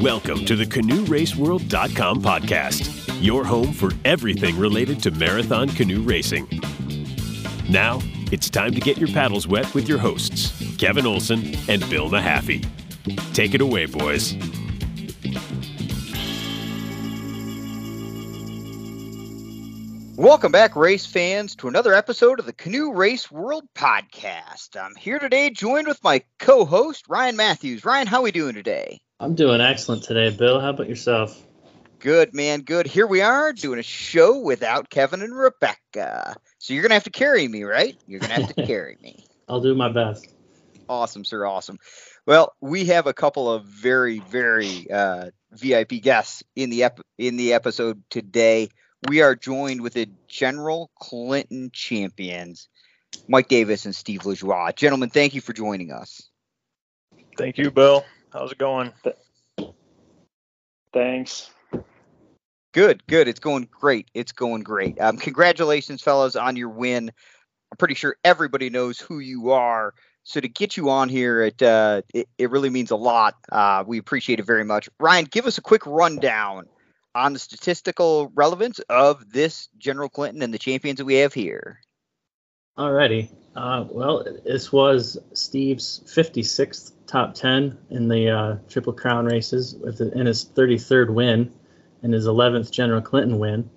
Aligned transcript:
Welcome 0.00 0.44
to 0.46 0.56
the 0.56 0.66
CanoeRaceWorld.com 0.66 2.20
podcast, 2.20 3.18
your 3.22 3.44
home 3.44 3.72
for 3.72 3.92
everything 4.04 4.58
related 4.58 5.00
to 5.04 5.12
marathon 5.12 5.68
canoe 5.68 6.02
racing. 6.02 6.48
Now, 7.70 8.00
it's 8.32 8.50
time 8.50 8.74
to 8.74 8.80
get 8.80 8.98
your 8.98 9.08
paddles 9.10 9.46
wet 9.46 9.72
with 9.72 9.88
your 9.88 9.98
hosts, 9.98 10.76
Kevin 10.78 11.06
Olson 11.06 11.54
and 11.68 11.88
Bill 11.88 12.10
Mahaffey. 12.10 12.66
Take 13.34 13.54
it 13.54 13.60
away, 13.60 13.86
boys. 13.86 14.34
Welcome 20.16 20.50
back, 20.50 20.74
race 20.74 21.06
fans, 21.06 21.54
to 21.56 21.68
another 21.68 21.94
episode 21.94 22.40
of 22.40 22.46
the 22.46 22.52
Canoe 22.52 22.92
Race 22.92 23.30
World 23.30 23.68
podcast. 23.76 24.76
I'm 24.76 24.96
here 24.96 25.20
today, 25.20 25.50
joined 25.50 25.86
with 25.86 26.02
my 26.02 26.22
co-host 26.40 27.04
Ryan 27.08 27.36
Matthews. 27.36 27.84
Ryan, 27.84 28.08
how 28.08 28.18
are 28.18 28.22
we 28.24 28.32
doing 28.32 28.54
today? 28.54 29.00
I'm 29.20 29.34
doing 29.34 29.60
excellent 29.60 30.02
today, 30.02 30.30
Bill. 30.30 30.60
How 30.60 30.70
about 30.70 30.88
yourself? 30.88 31.40
Good, 32.00 32.34
man. 32.34 32.62
Good. 32.62 32.86
Here 32.86 33.06
we 33.06 33.22
are 33.22 33.52
doing 33.52 33.78
a 33.78 33.82
show 33.82 34.38
without 34.38 34.90
Kevin 34.90 35.22
and 35.22 35.36
Rebecca. 35.36 36.36
So 36.58 36.74
you're 36.74 36.82
gonna 36.82 36.94
have 36.94 37.04
to 37.04 37.10
carry 37.10 37.46
me, 37.46 37.62
right? 37.62 37.96
You're 38.06 38.20
gonna 38.20 38.34
have 38.34 38.54
to 38.54 38.62
carry 38.66 38.98
me. 39.02 39.24
I'll 39.48 39.60
do 39.60 39.74
my 39.74 39.90
best. 39.90 40.28
Awesome, 40.88 41.24
sir. 41.24 41.46
Awesome. 41.46 41.78
Well, 42.26 42.52
we 42.60 42.86
have 42.86 43.06
a 43.06 43.14
couple 43.14 43.50
of 43.50 43.64
very, 43.64 44.18
very 44.18 44.90
uh, 44.90 45.30
VIP 45.52 46.02
guests 46.02 46.42
in 46.56 46.70
the 46.70 46.84
ep- 46.84 47.00
in 47.16 47.36
the 47.36 47.54
episode 47.54 48.02
today 48.10 48.68
we 49.08 49.20
are 49.20 49.34
joined 49.34 49.82
with 49.82 49.94
the 49.94 50.08
General 50.28 50.90
Clinton 50.98 51.70
champions, 51.72 52.68
Mike 53.28 53.48
Davis 53.48 53.84
and 53.84 53.94
Steve 53.94 54.22
Lajoie. 54.22 54.74
Gentlemen, 54.74 55.10
thank 55.10 55.34
you 55.34 55.40
for 55.40 55.52
joining 55.52 55.92
us. 55.92 56.28
Thank 57.36 57.58
you, 57.58 57.70
Bill. 57.70 58.04
How's 58.34 58.50
it 58.50 58.58
going? 58.58 58.92
Thanks. 60.92 61.50
Good, 62.72 63.06
good. 63.06 63.28
It's 63.28 63.38
going 63.38 63.68
great. 63.70 64.08
It's 64.12 64.32
going 64.32 64.64
great. 64.64 65.00
Um, 65.00 65.18
congratulations, 65.18 66.02
fellas, 66.02 66.34
on 66.34 66.56
your 66.56 66.70
win. 66.70 67.12
I'm 67.70 67.76
pretty 67.78 67.94
sure 67.94 68.16
everybody 68.24 68.70
knows 68.70 68.98
who 68.98 69.20
you 69.20 69.52
are. 69.52 69.94
So 70.24 70.40
to 70.40 70.48
get 70.48 70.76
you 70.76 70.90
on 70.90 71.08
here, 71.08 71.42
it 71.42 71.62
uh, 71.62 72.02
it, 72.12 72.28
it 72.36 72.50
really 72.50 72.70
means 72.70 72.90
a 72.90 72.96
lot. 72.96 73.36
Uh, 73.52 73.84
we 73.86 73.98
appreciate 73.98 74.40
it 74.40 74.46
very 74.46 74.64
much. 74.64 74.88
Ryan, 74.98 75.26
give 75.26 75.46
us 75.46 75.58
a 75.58 75.62
quick 75.62 75.86
rundown 75.86 76.64
on 77.14 77.34
the 77.34 77.38
statistical 77.38 78.32
relevance 78.34 78.80
of 78.88 79.30
this 79.30 79.68
General 79.78 80.08
Clinton 80.08 80.42
and 80.42 80.52
the 80.52 80.58
champions 80.58 80.98
that 80.98 81.04
we 81.04 81.14
have 81.16 81.34
here. 81.34 81.78
Alrighty. 82.76 83.30
Uh, 83.54 83.84
well, 83.88 84.26
this 84.44 84.72
was 84.72 85.18
Steve's 85.34 86.00
56th 86.06 86.93
top 87.06 87.34
10 87.34 87.78
in 87.90 88.08
the 88.08 88.30
uh, 88.30 88.56
Triple 88.68 88.92
Crown 88.92 89.26
races 89.26 89.74
with 89.74 90.00
in 90.00 90.26
his 90.26 90.44
33rd 90.44 91.10
win 91.10 91.52
and 92.02 92.12
his 92.12 92.26
11th 92.26 92.70
General 92.70 93.00
Clinton 93.00 93.38
win. 93.38 93.70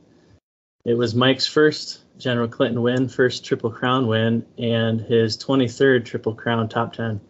It 0.86 0.96
was 0.96 1.16
Mike's 1.16 1.48
first 1.48 2.00
General 2.18 2.48
Clinton 2.48 2.82
win, 2.82 3.10
first 3.10 3.46
Triple 3.46 3.72
Crown 3.72 4.08
win, 4.08 4.46
and 4.58 5.02
his 5.02 5.38
23rd 5.38 6.06
Triple 6.06 6.34
Crown 6.34 6.70
top 6.70 6.94
10. 6.94 7.22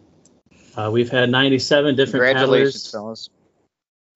Uh, 0.76 0.90
we've 0.92 1.10
had 1.10 1.30
97 1.30 1.96
different 1.96 2.24
Congratulations, 2.24 2.90
paddlers. 2.90 2.92
fellas. 2.92 3.30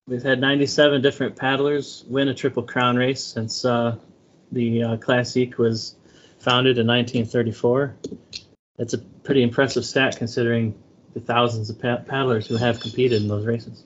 We've 0.07 0.23
had 0.23 0.41
97 0.41 1.03
different 1.03 1.37
paddlers 1.37 2.05
win 2.09 2.29
a 2.29 2.35
Triple 2.35 2.63
Crown 2.65 2.97
race 2.97 3.23
since 3.25 3.65
uh, 3.65 3.97
the 4.51 4.83
uh, 4.83 4.97
Classique 4.99 5.59
was 5.59 5.97
founded 6.39 6.79
in 6.79 6.87
1934. 6.87 7.97
That's 8.77 8.95
a 8.95 8.99
pretty 8.99 9.43
impressive 9.43 9.85
stat 9.85 10.17
considering 10.17 10.75
the 11.15 11.21
thousands 11.21 11.71
of 11.71 11.79
paddlers 11.79 12.47
who 12.47 12.57
have 12.57 12.81
competed 12.81 13.23
in 13.23 13.29
those 13.29 13.45
races. 13.45 13.85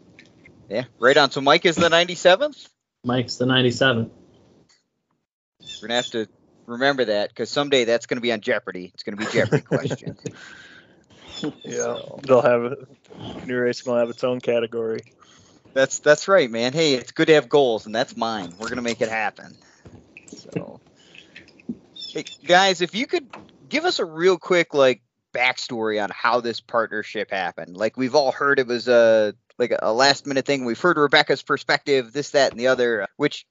Yeah, 0.69 0.85
right 0.99 1.17
on. 1.17 1.31
So 1.31 1.41
Mike 1.41 1.65
is 1.65 1.77
the 1.77 1.89
97th? 1.89 2.69
Mike's 3.05 3.37
the 3.37 3.45
97th. 3.45 4.11
We're 5.61 5.89
going 5.89 5.89
to 5.89 5.95
have 5.95 6.11
to 6.11 6.29
remember 6.67 7.05
that 7.07 7.29
because 7.29 7.51
someday 7.51 7.85
that's 7.85 8.07
going 8.07 8.17
to 8.17 8.23
be 8.23 8.33
on 8.33 8.41
Jeopardy. 8.41 8.91
It's 8.95 9.03
going 9.03 9.17
to 9.17 9.25
be 9.25 9.31
Jeopardy 9.31 9.63
questions. 9.67 10.19
yeah, 11.65 11.77
so. 11.77 12.21
they'll 12.23 12.43
have 12.43 12.65
a 12.65 12.77
new 13.47 13.59
racing 13.59 13.93
will 13.93 13.99
have 13.99 14.11
its 14.11 14.25
own 14.25 14.41
category. 14.41 15.01
That's 15.75 15.99
that's 15.99 16.27
right, 16.27 16.51
man. 16.51 16.73
Hey, 16.73 16.95
it's 16.95 17.13
good 17.13 17.27
to 17.27 17.35
have 17.35 17.49
goals, 17.49 17.85
and 17.85 17.95
that's 17.95 18.17
mine. 18.17 18.55
We're 18.59 18.71
gonna 18.71 18.83
make 18.83 19.03
it 19.03 19.11
happen. 19.11 19.55
So, 20.29 20.81
hey, 22.15 22.25
guys, 22.45 22.81
if 22.81 22.95
you 22.95 23.07
could 23.07 23.29
give 23.69 23.85
us 23.85 23.99
a 23.99 24.05
real 24.05 24.39
quick 24.39 24.73
like 24.73 25.03
backstory 25.37 26.03
on 26.03 26.11
how 26.13 26.41
this 26.41 26.61
partnership 26.61 27.31
happened. 27.31 27.77
Like 27.77 27.97
we've 27.97 28.15
all 28.15 28.33
heard 28.33 28.59
it 28.59 28.67
was 28.67 28.89
a 28.89 29.35
like 29.59 29.73
a 29.81 29.93
last 29.93 30.27
minute 30.27 30.47
thing. 30.47 30.65
We've 30.65 30.81
heard 30.81 30.97
Rebecca's 30.97 31.43
perspective, 31.43 32.13
this, 32.13 32.31
that, 32.31 32.53
and 32.53 32.61
the 32.61 32.69
other, 32.69 33.07
which 33.17 33.47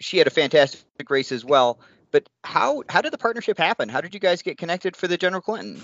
she 0.00 0.18
had 0.18 0.26
a 0.26 0.30
fantastic 0.30 1.08
race 1.08 1.32
as 1.32 1.44
well. 1.44 1.80
But 2.10 2.28
how 2.42 2.82
how 2.88 3.02
did 3.02 3.12
the 3.12 3.18
partnership 3.18 3.58
happen? 3.58 3.88
How 3.88 4.00
did 4.00 4.14
you 4.14 4.20
guys 4.20 4.42
get 4.42 4.58
connected 4.58 4.96
for 4.96 5.06
the 5.06 5.16
General 5.16 5.42
Clinton? 5.42 5.80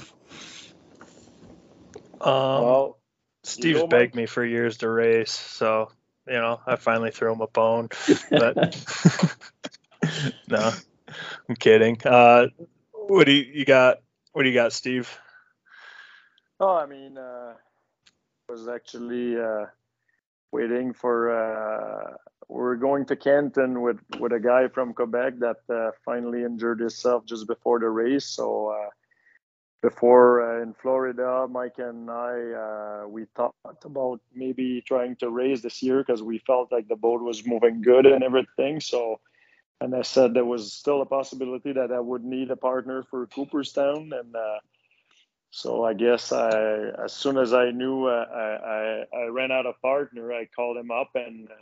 Um, 2.20 2.32
well, 2.32 2.98
Steve's 3.44 3.84
begged 3.84 4.14
me 4.14 4.26
for 4.26 4.44
years 4.44 4.78
to 4.78 4.88
race, 4.88 5.30
so 5.30 5.90
you 6.26 6.34
know 6.34 6.60
I 6.66 6.76
finally 6.76 7.10
threw 7.12 7.32
him 7.32 7.40
a 7.40 7.46
bone. 7.46 7.90
But 8.30 8.56
no, 10.48 10.72
I'm 11.48 11.56
kidding. 11.56 11.98
Uh, 12.04 12.48
what 12.92 13.24
do 13.24 13.32
you, 13.32 13.44
you 13.52 13.64
got? 13.64 13.98
What 14.32 14.42
do 14.42 14.48
you 14.48 14.54
got, 14.54 14.72
Steve? 14.72 15.16
Oh, 16.58 16.74
I 16.76 16.86
mean, 16.86 17.18
uh, 17.18 17.54
was 18.48 18.68
actually 18.68 19.38
uh, 19.38 19.66
waiting 20.52 20.92
for. 20.92 21.30
Uh, 21.30 22.16
we 22.48 22.62
are 22.62 22.76
going 22.76 23.04
to 23.06 23.16
Canton 23.16 23.82
with 23.82 23.98
with 24.18 24.32
a 24.32 24.40
guy 24.40 24.68
from 24.68 24.94
Quebec 24.94 25.34
that 25.40 25.58
uh, 25.68 25.90
finally 26.04 26.44
injured 26.44 26.80
himself 26.80 27.24
just 27.26 27.46
before 27.46 27.80
the 27.80 27.88
race, 27.90 28.26
so. 28.26 28.70
Uh, 28.70 28.90
before 29.82 30.58
uh, 30.58 30.62
in 30.62 30.74
Florida, 30.74 31.46
Mike 31.48 31.78
and 31.78 32.10
I 32.10 33.02
uh, 33.04 33.08
we 33.08 33.26
talked 33.36 33.84
about 33.84 34.20
maybe 34.34 34.82
trying 34.84 35.14
to 35.16 35.30
race 35.30 35.60
this 35.60 35.80
year 35.82 35.98
because 35.98 36.22
we 36.22 36.38
felt 36.38 36.72
like 36.72 36.88
the 36.88 36.96
boat 36.96 37.22
was 37.22 37.46
moving 37.46 37.82
good 37.82 38.06
and 38.06 38.24
everything. 38.24 38.80
So, 38.80 39.20
and 39.80 39.94
I 39.94 40.02
said 40.02 40.34
there 40.34 40.44
was 40.44 40.72
still 40.72 41.02
a 41.02 41.06
possibility 41.06 41.72
that 41.72 41.92
I 41.92 42.00
would 42.00 42.24
need 42.24 42.50
a 42.50 42.56
partner 42.56 43.04
for 43.10 43.26
Cooperstown, 43.28 44.10
and 44.12 44.34
uh, 44.34 44.58
so 45.50 45.84
I 45.84 45.94
guess 45.94 46.32
I, 46.32 46.90
as 47.04 47.12
soon 47.12 47.38
as 47.38 47.54
I 47.54 47.70
knew 47.70 48.06
uh, 48.06 48.26
I, 48.32 49.18
I, 49.18 49.22
I 49.22 49.26
ran 49.26 49.52
out 49.52 49.66
of 49.66 49.80
partner, 49.80 50.32
I 50.32 50.46
called 50.46 50.76
him 50.76 50.90
up 50.90 51.10
and 51.14 51.48
uh, 51.48 51.54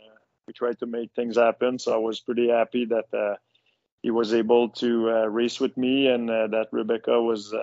we 0.47 0.53
tried 0.53 0.79
to 0.79 0.85
make 0.85 1.11
things 1.13 1.37
happen. 1.37 1.79
So 1.79 1.93
I 1.93 1.97
was 1.97 2.19
pretty 2.19 2.49
happy 2.49 2.85
that 2.85 3.13
uh, 3.13 3.35
he 4.01 4.11
was 4.11 4.33
able 4.33 4.69
to 4.69 5.09
uh, 5.09 5.25
race 5.25 5.59
with 5.59 5.75
me, 5.77 6.07
and 6.07 6.29
uh, 6.29 6.47
that 6.47 6.67
Rebecca 6.71 7.19
was 7.21 7.53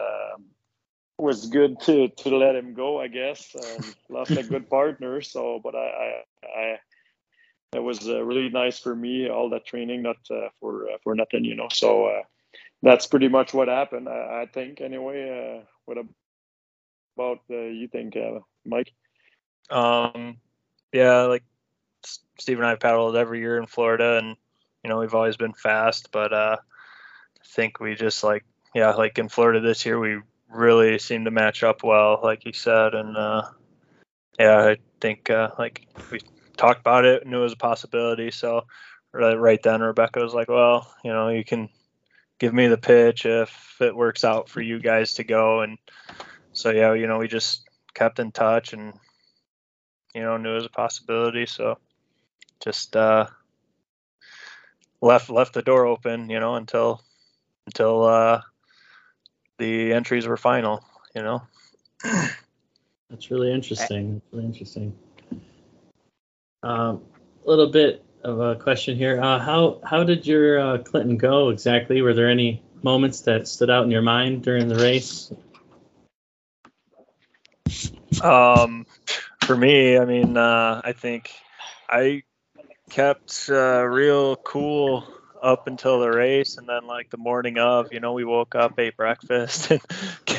was 1.18 1.46
good 1.46 1.78
to 1.80 2.08
to 2.08 2.36
let 2.36 2.56
him 2.56 2.74
go. 2.74 3.00
I 3.00 3.08
guess 3.08 3.54
um, 3.54 3.94
lost 4.10 4.32
a 4.32 4.42
good 4.42 4.68
partner. 4.68 5.20
So, 5.20 5.60
but 5.62 5.74
I, 5.76 5.78
I, 5.78 6.46
I 6.46 6.78
it 7.74 7.82
was 7.82 8.08
uh, 8.08 8.22
really 8.24 8.48
nice 8.48 8.78
for 8.78 8.94
me. 8.94 9.28
All 9.28 9.50
that 9.50 9.66
training, 9.66 10.02
not 10.02 10.16
uh, 10.30 10.48
for 10.58 10.90
uh, 10.90 10.96
for 11.04 11.14
nothing, 11.14 11.44
you 11.44 11.54
know. 11.54 11.68
So 11.70 12.22
that's 12.82 13.06
pretty 13.06 13.28
much 13.28 13.54
what 13.54 13.68
happened. 13.68 14.08
I, 14.08 14.42
I 14.42 14.46
think 14.52 14.80
anyway. 14.80 15.62
What 15.84 15.98
about 17.16 17.40
you 17.48 17.88
think, 17.88 18.16
Mike? 18.64 18.92
Um, 19.70 20.38
yeah, 20.92 21.22
like 21.22 21.44
Steve 22.38 22.58
and 22.58 22.66
I 22.66 22.70
have 22.70 22.80
paddled 22.80 23.16
every 23.16 23.40
year 23.40 23.58
in 23.58 23.66
Florida, 23.66 24.18
and 24.18 24.36
you 24.82 24.90
know, 24.90 24.98
we've 24.98 25.14
always 25.14 25.36
been 25.36 25.54
fast, 25.54 26.10
but 26.12 26.32
uh, 26.32 26.56
I 26.60 27.44
think 27.46 27.80
we 27.80 27.94
just 27.94 28.24
like, 28.24 28.44
yeah, 28.74 28.90
like 28.92 29.18
in 29.18 29.28
Florida 29.28 29.60
this 29.60 29.86
year, 29.86 29.98
we 29.98 30.20
really 30.48 30.98
seem 30.98 31.24
to 31.24 31.30
match 31.30 31.62
up 31.62 31.82
well, 31.82 32.20
like 32.22 32.44
you 32.44 32.52
said. 32.52 32.94
And 32.94 33.16
uh, 33.16 33.42
yeah, 34.38 34.58
I 34.58 34.76
think 35.00 35.30
uh, 35.30 35.50
like 35.58 35.86
we 36.10 36.20
talked 36.56 36.80
about 36.80 37.04
it, 37.04 37.26
knew 37.26 37.40
it 37.40 37.42
was 37.42 37.52
a 37.52 37.56
possibility. 37.56 38.30
So 38.30 38.66
right 39.12 39.62
then, 39.62 39.80
Rebecca 39.80 40.20
was 40.20 40.34
like, 40.34 40.48
well, 40.48 40.92
you 41.04 41.12
know, 41.12 41.28
you 41.28 41.44
can 41.44 41.68
give 42.42 42.52
me 42.52 42.66
the 42.66 42.76
pitch 42.76 43.24
if 43.24 43.76
it 43.80 43.94
works 43.94 44.24
out 44.24 44.48
for 44.48 44.60
you 44.60 44.80
guys 44.80 45.14
to 45.14 45.22
go. 45.22 45.60
And 45.60 45.78
so, 46.52 46.70
yeah, 46.70 46.92
you 46.92 47.06
know, 47.06 47.18
we 47.18 47.28
just 47.28 47.62
kept 47.94 48.18
in 48.18 48.32
touch 48.32 48.72
and, 48.72 48.94
you 50.12 50.22
know, 50.22 50.36
knew 50.38 50.50
it 50.50 50.54
was 50.54 50.66
a 50.66 50.68
possibility. 50.68 51.46
So 51.46 51.78
just, 52.58 52.96
uh, 52.96 53.26
left 55.00 55.30
left 55.30 55.54
the 55.54 55.62
door 55.62 55.86
open, 55.86 56.30
you 56.30 56.40
know, 56.40 56.56
until 56.56 57.00
until 57.66 58.02
uh, 58.02 58.40
the 59.58 59.92
entries 59.92 60.26
were 60.26 60.36
final, 60.36 60.82
you 61.14 61.22
know. 61.22 61.42
That's 63.08 63.30
really 63.30 63.52
interesting. 63.52 64.14
That's 64.14 64.32
really 64.32 64.46
interesting. 64.46 64.92
Um, 66.64 67.02
a 67.46 67.48
little 67.48 67.70
bit 67.70 68.04
of 68.24 68.40
a 68.40 68.56
question 68.56 68.96
here. 68.96 69.20
Uh, 69.20 69.38
how 69.38 69.80
how 69.84 70.04
did 70.04 70.26
your 70.26 70.58
uh, 70.58 70.78
Clinton 70.78 71.16
go 71.16 71.50
exactly? 71.50 72.02
Were 72.02 72.14
there 72.14 72.28
any 72.28 72.62
moments 72.82 73.20
that 73.22 73.48
stood 73.48 73.70
out 73.70 73.84
in 73.84 73.90
your 73.90 74.02
mind 74.02 74.42
during 74.42 74.68
the 74.68 74.76
race? 74.76 75.32
Um, 78.22 78.86
for 79.44 79.56
me, 79.56 79.98
I 79.98 80.04
mean, 80.04 80.36
uh, 80.36 80.80
I 80.84 80.92
think 80.92 81.32
I 81.88 82.22
kept 82.90 83.48
uh, 83.50 83.84
real 83.84 84.36
cool 84.36 85.04
up 85.42 85.66
until 85.66 86.00
the 86.00 86.10
race, 86.10 86.56
and 86.58 86.68
then 86.68 86.86
like 86.86 87.10
the 87.10 87.16
morning 87.16 87.58
of, 87.58 87.92
you 87.92 88.00
know, 88.00 88.12
we 88.12 88.24
woke 88.24 88.54
up, 88.54 88.78
ate 88.78 88.96
breakfast, 88.96 89.70
and 89.70 89.80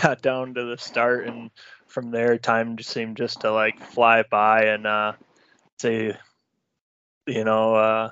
got 0.01 0.21
down 0.21 0.53
to 0.53 0.63
the 0.63 0.77
start, 0.77 1.27
and 1.27 1.51
from 1.87 2.11
there, 2.11 2.37
time 2.37 2.77
just 2.77 2.89
seemed 2.89 3.17
just 3.17 3.41
to 3.41 3.51
like 3.51 3.79
fly 3.79 4.23
by, 4.23 4.65
and 4.65 4.87
uh, 4.87 5.13
say, 5.79 6.15
you 7.27 7.43
know, 7.43 7.75
uh, 7.75 8.09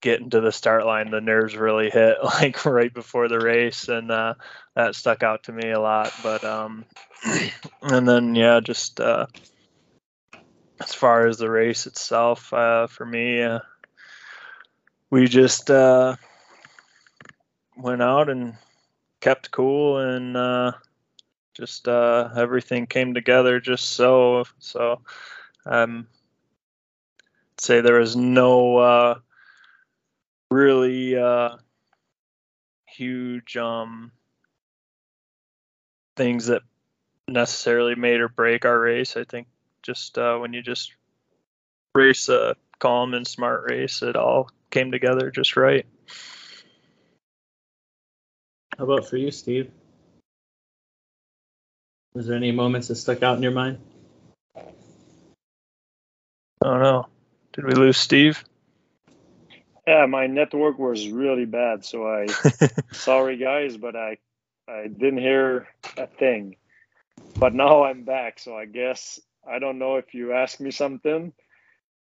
getting 0.00 0.30
to 0.30 0.40
the 0.40 0.52
start 0.52 0.86
line, 0.86 1.10
the 1.10 1.20
nerves 1.20 1.56
really 1.56 1.90
hit 1.90 2.18
like 2.22 2.64
right 2.64 2.92
before 2.92 3.28
the 3.28 3.40
race, 3.40 3.88
and 3.88 4.10
uh, 4.10 4.34
that 4.74 4.94
stuck 4.94 5.22
out 5.22 5.44
to 5.44 5.52
me 5.52 5.70
a 5.70 5.80
lot. 5.80 6.12
But 6.22 6.44
um, 6.44 6.84
and 7.82 8.08
then 8.08 8.34
yeah, 8.34 8.60
just 8.60 9.00
uh, 9.00 9.26
as 10.80 10.94
far 10.94 11.26
as 11.26 11.38
the 11.38 11.50
race 11.50 11.86
itself, 11.86 12.52
uh, 12.52 12.86
for 12.86 13.04
me, 13.04 13.42
uh, 13.42 13.60
we 15.10 15.26
just 15.26 15.70
uh, 15.70 16.16
went 17.76 18.02
out 18.02 18.28
and 18.28 18.54
kept 19.20 19.50
cool, 19.50 19.98
and 19.98 20.36
uh, 20.36 20.72
just 21.54 21.88
uh, 21.88 22.28
everything 22.36 22.86
came 22.86 23.14
together 23.14 23.60
just 23.60 23.86
so. 23.90 24.44
So, 24.58 25.00
um, 25.64 26.06
say 27.58 27.80
there 27.80 28.00
was 28.00 28.16
no 28.16 28.76
uh, 28.78 29.14
really 30.50 31.16
uh, 31.16 31.56
huge 32.86 33.56
um, 33.56 34.12
things 36.16 36.46
that 36.46 36.62
necessarily 37.28 37.94
made 37.94 38.20
or 38.20 38.28
break 38.28 38.64
our 38.64 38.78
race. 38.78 39.16
I 39.16 39.24
think 39.24 39.48
just 39.82 40.18
uh, 40.18 40.36
when 40.38 40.52
you 40.52 40.62
just 40.62 40.92
race 41.94 42.28
a 42.28 42.56
calm 42.78 43.14
and 43.14 43.26
smart 43.26 43.70
race, 43.70 44.02
it 44.02 44.16
all 44.16 44.50
came 44.70 44.90
together 44.90 45.30
just 45.30 45.56
right. 45.56 45.86
How 48.78 48.84
about 48.84 49.08
for 49.08 49.16
you, 49.16 49.30
Steve? 49.30 49.70
Was 52.14 52.26
there 52.26 52.36
any 52.36 52.52
moments 52.52 52.88
that 52.88 52.96
stuck 52.96 53.22
out 53.22 53.36
in 53.36 53.42
your 53.42 53.52
mind? 53.52 53.78
I 54.56 54.62
don't 56.62 56.80
know. 56.80 57.06
Did 57.56 57.64
we 57.64 57.72
lose 57.72 57.96
Steve? 57.96 58.44
Yeah, 59.86 60.04
my 60.04 60.26
network 60.26 60.78
was 60.78 61.08
really 61.08 61.46
bad, 61.46 61.86
so 61.86 62.06
I 62.06 62.26
sorry 62.92 63.38
guys, 63.38 63.78
but 63.78 63.96
I 63.96 64.18
I 64.68 64.88
didn't 64.88 65.18
hear 65.18 65.66
a 65.96 66.06
thing. 66.06 66.56
But 67.34 67.54
now 67.54 67.84
I'm 67.84 68.04
back, 68.04 68.38
so 68.38 68.54
I 68.54 68.66
guess 68.66 69.18
I 69.48 69.58
don't 69.58 69.78
know 69.78 69.96
if 69.96 70.12
you 70.12 70.34
asked 70.34 70.60
me 70.60 70.70
something. 70.70 71.32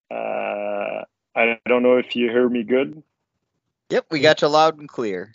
Uh, 0.09 1.03
I 1.35 1.59
don't 1.67 1.83
know 1.83 1.97
if 1.97 2.15
you 2.15 2.29
hear 2.29 2.47
me 2.47 2.63
good. 2.63 3.03
Yep, 3.89 4.05
we 4.09 4.21
got 4.21 4.41
you 4.41 4.47
loud 4.47 4.79
and 4.79 4.87
clear. 4.87 5.33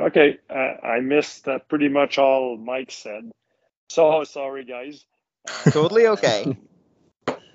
Okay, 0.00 0.38
uh, 0.48 0.86
I 0.86 1.00
missed 1.00 1.46
uh, 1.48 1.58
pretty 1.68 1.88
much 1.88 2.16
all 2.16 2.56
Mike 2.56 2.90
said. 2.90 3.30
So 3.90 4.24
sorry, 4.24 4.64
guys. 4.64 5.04
Totally 5.70 6.06
okay. 6.06 6.56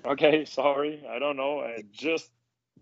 okay, 0.04 0.44
sorry. 0.46 1.04
I 1.08 1.18
don't 1.18 1.36
know. 1.36 1.60
I 1.60 1.84
just 1.92 2.30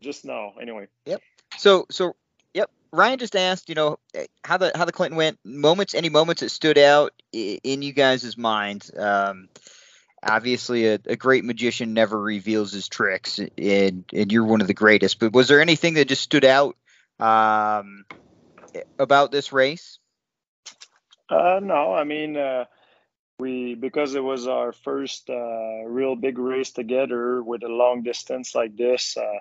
just 0.00 0.24
now. 0.24 0.54
Anyway. 0.60 0.88
Yep. 1.06 1.22
So 1.56 1.86
so 1.90 2.16
yep. 2.54 2.70
Ryan 2.92 3.18
just 3.18 3.36
asked, 3.36 3.68
you 3.68 3.74
know, 3.74 3.98
eh, 4.14 4.26
how 4.44 4.56
the 4.56 4.72
how 4.74 4.84
the 4.84 4.92
Clinton 4.92 5.16
went. 5.16 5.38
Moments, 5.44 5.94
any 5.94 6.08
moments 6.08 6.40
that 6.40 6.50
stood 6.50 6.78
out 6.78 7.12
in 7.32 7.82
you 7.82 7.92
guys' 7.92 8.36
minds. 8.36 8.90
Um, 8.96 9.48
obviously, 10.22 10.86
a, 10.86 10.98
a 11.06 11.16
great 11.16 11.44
magician 11.44 11.94
never 11.94 12.20
reveals 12.20 12.72
his 12.72 12.88
tricks, 12.88 13.38
and 13.38 14.04
and 14.12 14.32
you're 14.32 14.44
one 14.44 14.60
of 14.60 14.66
the 14.66 14.74
greatest. 14.74 15.18
But 15.18 15.32
was 15.32 15.48
there 15.48 15.60
anything 15.60 15.94
that 15.94 16.08
just 16.08 16.22
stood 16.22 16.44
out 16.44 16.76
um, 17.18 18.04
about 18.98 19.30
this 19.30 19.52
race? 19.52 19.98
Uh, 21.28 21.60
no, 21.62 21.94
I 21.94 22.04
mean. 22.04 22.36
Uh, 22.36 22.64
we 23.40 23.74
because 23.74 24.14
it 24.14 24.24
was 24.24 24.46
our 24.48 24.72
first 24.72 25.30
uh, 25.30 25.84
real 25.86 26.16
big 26.16 26.38
race 26.38 26.72
together 26.72 27.42
with 27.42 27.62
a 27.64 27.68
long 27.68 28.02
distance 28.02 28.54
like 28.54 28.76
this 28.76 29.16
uh, 29.16 29.38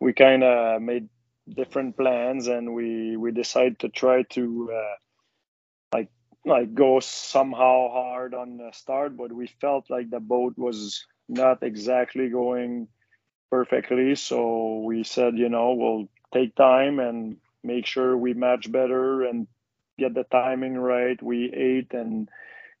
we 0.00 0.12
kind 0.12 0.44
of 0.44 0.82
made 0.82 1.08
different 1.48 1.96
plans 1.96 2.48
and 2.48 2.74
we 2.74 3.16
we 3.16 3.32
decided 3.32 3.78
to 3.80 3.88
try 3.88 4.22
to 4.24 4.70
uh, 4.74 4.96
like 5.96 6.10
like 6.44 6.74
go 6.74 7.00
somehow 7.00 7.88
hard 7.90 8.34
on 8.34 8.58
the 8.58 8.70
start 8.72 9.16
but 9.16 9.32
we 9.32 9.46
felt 9.60 9.90
like 9.90 10.10
the 10.10 10.20
boat 10.20 10.54
was 10.58 11.06
not 11.28 11.62
exactly 11.62 12.28
going 12.30 12.88
perfectly. 13.50 14.14
So 14.16 14.80
we 14.86 15.04
said 15.04 15.38
you 15.38 15.48
know 15.48 15.74
we'll 15.74 16.08
take 16.32 16.54
time 16.56 17.00
and 17.00 17.36
make 17.64 17.86
sure 17.86 18.16
we 18.16 18.34
match 18.34 18.70
better 18.70 19.22
and 19.24 19.46
get 19.98 20.14
the 20.14 20.24
timing 20.24 20.76
right. 20.78 21.20
We 21.22 21.52
ate 21.52 21.92
and 21.94 22.28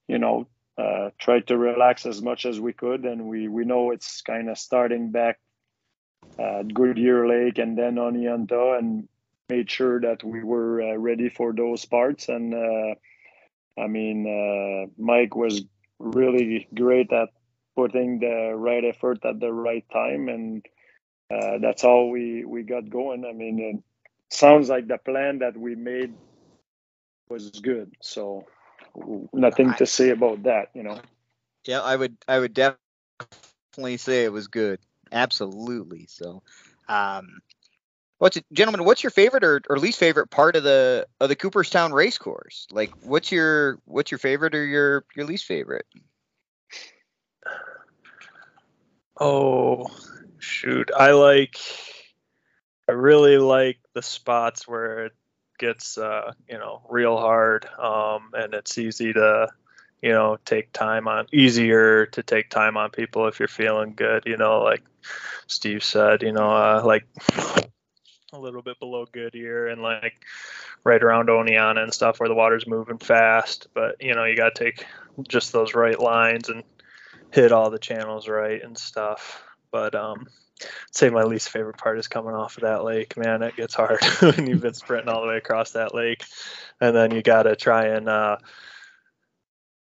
you 0.08 0.18
know 0.18 0.48
uh, 0.76 1.10
tried 1.18 1.46
to 1.46 1.56
relax 1.56 2.06
as 2.06 2.22
much 2.22 2.46
as 2.46 2.60
we 2.60 2.72
could 2.72 3.04
and 3.04 3.28
we 3.28 3.48
we 3.48 3.64
know 3.64 3.90
it's 3.90 4.22
kind 4.22 4.48
of 4.48 4.58
starting 4.58 5.10
back 5.10 5.38
at 6.38 6.72
Goodyear 6.72 7.28
Lake 7.28 7.58
and 7.58 7.76
then 7.76 7.98
on 7.98 8.14
Oneonta 8.14 8.78
and 8.78 9.08
made 9.48 9.70
sure 9.70 10.00
that 10.00 10.22
we 10.22 10.42
were 10.44 10.82
uh, 10.82 10.96
ready 10.96 11.28
for 11.28 11.52
those 11.52 11.84
parts. 11.84 12.28
And 12.28 12.54
uh, 12.54 12.94
I 13.80 13.86
mean, 13.86 14.26
uh, 14.26 14.90
Mike 15.02 15.34
was 15.34 15.62
really 15.98 16.68
great 16.74 17.12
at 17.12 17.30
putting 17.76 18.20
the 18.20 18.52
right 18.54 18.84
effort 18.84 19.24
at 19.24 19.40
the 19.40 19.52
right 19.52 19.84
time, 19.92 20.28
and 20.28 20.66
uh, 21.30 21.58
that's 21.60 21.82
how 21.82 22.04
we 22.06 22.44
we 22.44 22.62
got 22.62 22.90
going. 22.90 23.24
I 23.24 23.32
mean, 23.32 23.58
it 23.58 24.34
sounds 24.34 24.68
like 24.68 24.88
the 24.88 24.98
plan 24.98 25.38
that 25.40 25.56
we 25.56 25.74
made 25.74 26.14
was 27.28 27.50
good. 27.50 27.94
So 28.00 28.44
nothing 29.32 29.74
to 29.74 29.86
say 29.86 30.10
about 30.10 30.44
that, 30.44 30.70
you 30.74 30.82
know. 30.82 30.98
Yeah, 31.66 31.80
I 31.80 31.96
would 31.96 32.16
I 32.26 32.38
would 32.38 32.54
definitely 32.54 33.96
say 33.96 34.24
it 34.24 34.32
was 34.32 34.48
good. 34.48 34.80
Absolutely. 35.12 36.06
So, 36.08 36.42
um, 36.88 37.40
what's 38.18 38.38
gentlemen? 38.52 38.84
What's 38.84 39.02
your 39.02 39.10
favorite 39.10 39.44
or, 39.44 39.60
or 39.68 39.78
least 39.78 39.98
favorite 39.98 40.30
part 40.30 40.56
of 40.56 40.62
the 40.62 41.06
of 41.20 41.28
the 41.28 41.36
Cooperstown 41.36 41.92
race 41.92 42.18
course? 42.18 42.66
Like, 42.70 42.90
what's 43.02 43.32
your 43.32 43.78
what's 43.84 44.10
your 44.10 44.18
favorite 44.18 44.54
or 44.54 44.64
your 44.64 45.04
your 45.14 45.26
least 45.26 45.44
favorite? 45.44 45.86
Oh, 49.20 49.86
shoot! 50.38 50.90
I 50.96 51.12
like. 51.12 51.58
I 52.88 52.92
really 52.92 53.36
like 53.36 53.78
the 53.94 54.02
spots 54.02 54.66
where 54.66 55.06
it 55.06 55.12
gets 55.58 55.98
uh, 55.98 56.32
you 56.48 56.58
know 56.58 56.82
real 56.88 57.16
hard, 57.16 57.66
um, 57.78 58.30
and 58.32 58.54
it's 58.54 58.78
easy 58.78 59.12
to 59.12 59.48
you 60.02 60.10
know 60.10 60.38
take 60.44 60.72
time 60.72 61.08
on 61.08 61.26
easier 61.32 62.06
to 62.06 62.22
take 62.22 62.50
time 62.50 62.76
on 62.76 62.90
people 62.90 63.26
if 63.26 63.38
you're 63.38 63.48
feeling 63.48 63.94
good 63.94 64.22
you 64.26 64.36
know 64.36 64.60
like 64.60 64.82
steve 65.46 65.82
said 65.82 66.22
you 66.22 66.32
know 66.32 66.50
uh, 66.50 66.82
like 66.84 67.04
a 68.32 68.38
little 68.38 68.62
bit 68.62 68.78
below 68.78 69.06
goodyear 69.10 69.68
and 69.68 69.82
like 69.82 70.24
right 70.84 71.02
around 71.02 71.28
oneonta 71.28 71.82
and 71.82 71.92
stuff 71.92 72.20
where 72.20 72.28
the 72.28 72.34
water's 72.34 72.66
moving 72.66 72.98
fast 72.98 73.68
but 73.74 73.96
you 74.00 74.14
know 74.14 74.24
you 74.24 74.36
got 74.36 74.54
to 74.54 74.64
take 74.64 74.86
just 75.26 75.52
those 75.52 75.74
right 75.74 75.98
lines 75.98 76.48
and 76.48 76.62
hit 77.32 77.52
all 77.52 77.70
the 77.70 77.78
channels 77.78 78.28
right 78.28 78.62
and 78.62 78.78
stuff 78.78 79.42
but 79.70 79.94
um 79.94 80.26
I'd 80.60 80.68
say 80.90 81.10
my 81.10 81.22
least 81.22 81.50
favorite 81.50 81.76
part 81.76 81.98
is 81.98 82.08
coming 82.08 82.34
off 82.34 82.56
of 82.56 82.62
that 82.62 82.82
lake 82.82 83.16
man. 83.16 83.42
It 83.42 83.56
gets 83.56 83.74
hard 83.74 84.02
when 84.20 84.46
you've 84.46 84.60
been 84.60 84.74
sprinting 84.74 85.08
all 85.08 85.22
the 85.22 85.28
way 85.28 85.36
across 85.36 85.72
that 85.72 85.94
lake. 85.94 86.24
And 86.80 86.96
then 86.96 87.12
you 87.12 87.22
got 87.22 87.44
to 87.44 87.54
try 87.54 87.86
and 87.86 88.08
uh 88.08 88.38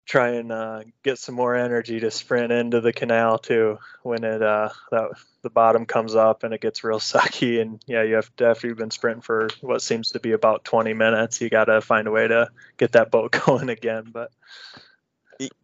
try 0.06 0.30
and 0.32 0.52
uh, 0.52 0.82
get 1.02 1.18
some 1.18 1.34
more 1.34 1.54
energy 1.54 1.98
to 2.00 2.10
sprint 2.10 2.52
into 2.52 2.80
the 2.80 2.92
canal 2.92 3.38
too 3.38 3.78
when 4.02 4.22
it 4.22 4.42
uh, 4.42 4.68
that 4.90 5.08
the 5.42 5.50
bottom 5.50 5.86
comes 5.86 6.14
up 6.14 6.42
and 6.42 6.52
it 6.52 6.60
gets 6.60 6.84
real 6.84 6.98
sucky. 7.00 7.60
And 7.60 7.82
yeah 7.86 8.02
you 8.02 8.16
have 8.16 8.34
to 8.36 8.46
after 8.46 8.66
you've 8.66 8.78
been 8.78 8.90
sprinting 8.90 9.22
for 9.22 9.48
what 9.60 9.82
seems 9.82 10.10
to 10.10 10.20
be 10.20 10.32
about 10.32 10.64
20 10.64 10.94
minutes 10.94 11.40
you 11.40 11.48
got 11.48 11.66
to 11.66 11.80
find 11.80 12.06
a 12.06 12.10
way 12.10 12.28
to 12.28 12.50
get 12.76 12.92
that 12.92 13.10
boat 13.10 13.32
going 13.46 13.68
again. 13.68 14.10
But 14.12 14.30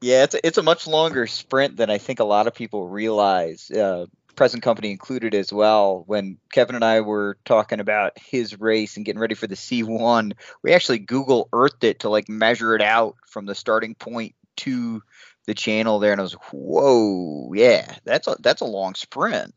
yeah 0.00 0.24
it's 0.24 0.34
a, 0.34 0.46
it's 0.46 0.58
a 0.58 0.62
much 0.62 0.86
longer 0.86 1.26
sprint 1.26 1.76
than 1.76 1.90
i 1.90 1.98
think 1.98 2.20
a 2.20 2.24
lot 2.24 2.46
of 2.46 2.54
people 2.54 2.88
realize 2.88 3.70
uh, 3.70 4.06
present 4.36 4.62
company 4.62 4.90
included 4.90 5.34
as 5.34 5.52
well 5.52 6.04
when 6.06 6.38
kevin 6.52 6.74
and 6.74 6.84
i 6.84 7.00
were 7.00 7.36
talking 7.44 7.80
about 7.80 8.12
his 8.16 8.58
race 8.58 8.96
and 8.96 9.04
getting 9.04 9.20
ready 9.20 9.34
for 9.34 9.46
the 9.46 9.54
c1 9.54 10.32
we 10.62 10.72
actually 10.72 10.98
google 10.98 11.48
earthed 11.52 11.84
it 11.84 12.00
to 12.00 12.08
like 12.08 12.28
measure 12.28 12.74
it 12.74 12.82
out 12.82 13.16
from 13.26 13.46
the 13.46 13.54
starting 13.54 13.94
point 13.94 14.34
to 14.56 15.02
the 15.46 15.54
channel 15.54 15.98
there 15.98 16.12
and 16.12 16.20
i 16.20 16.22
was 16.22 16.34
like 16.34 16.52
whoa 16.52 17.52
yeah 17.54 17.94
that's 18.04 18.28
a 18.28 18.36
that's 18.40 18.62
a 18.62 18.66
long 18.66 18.94
sprint 18.94 19.54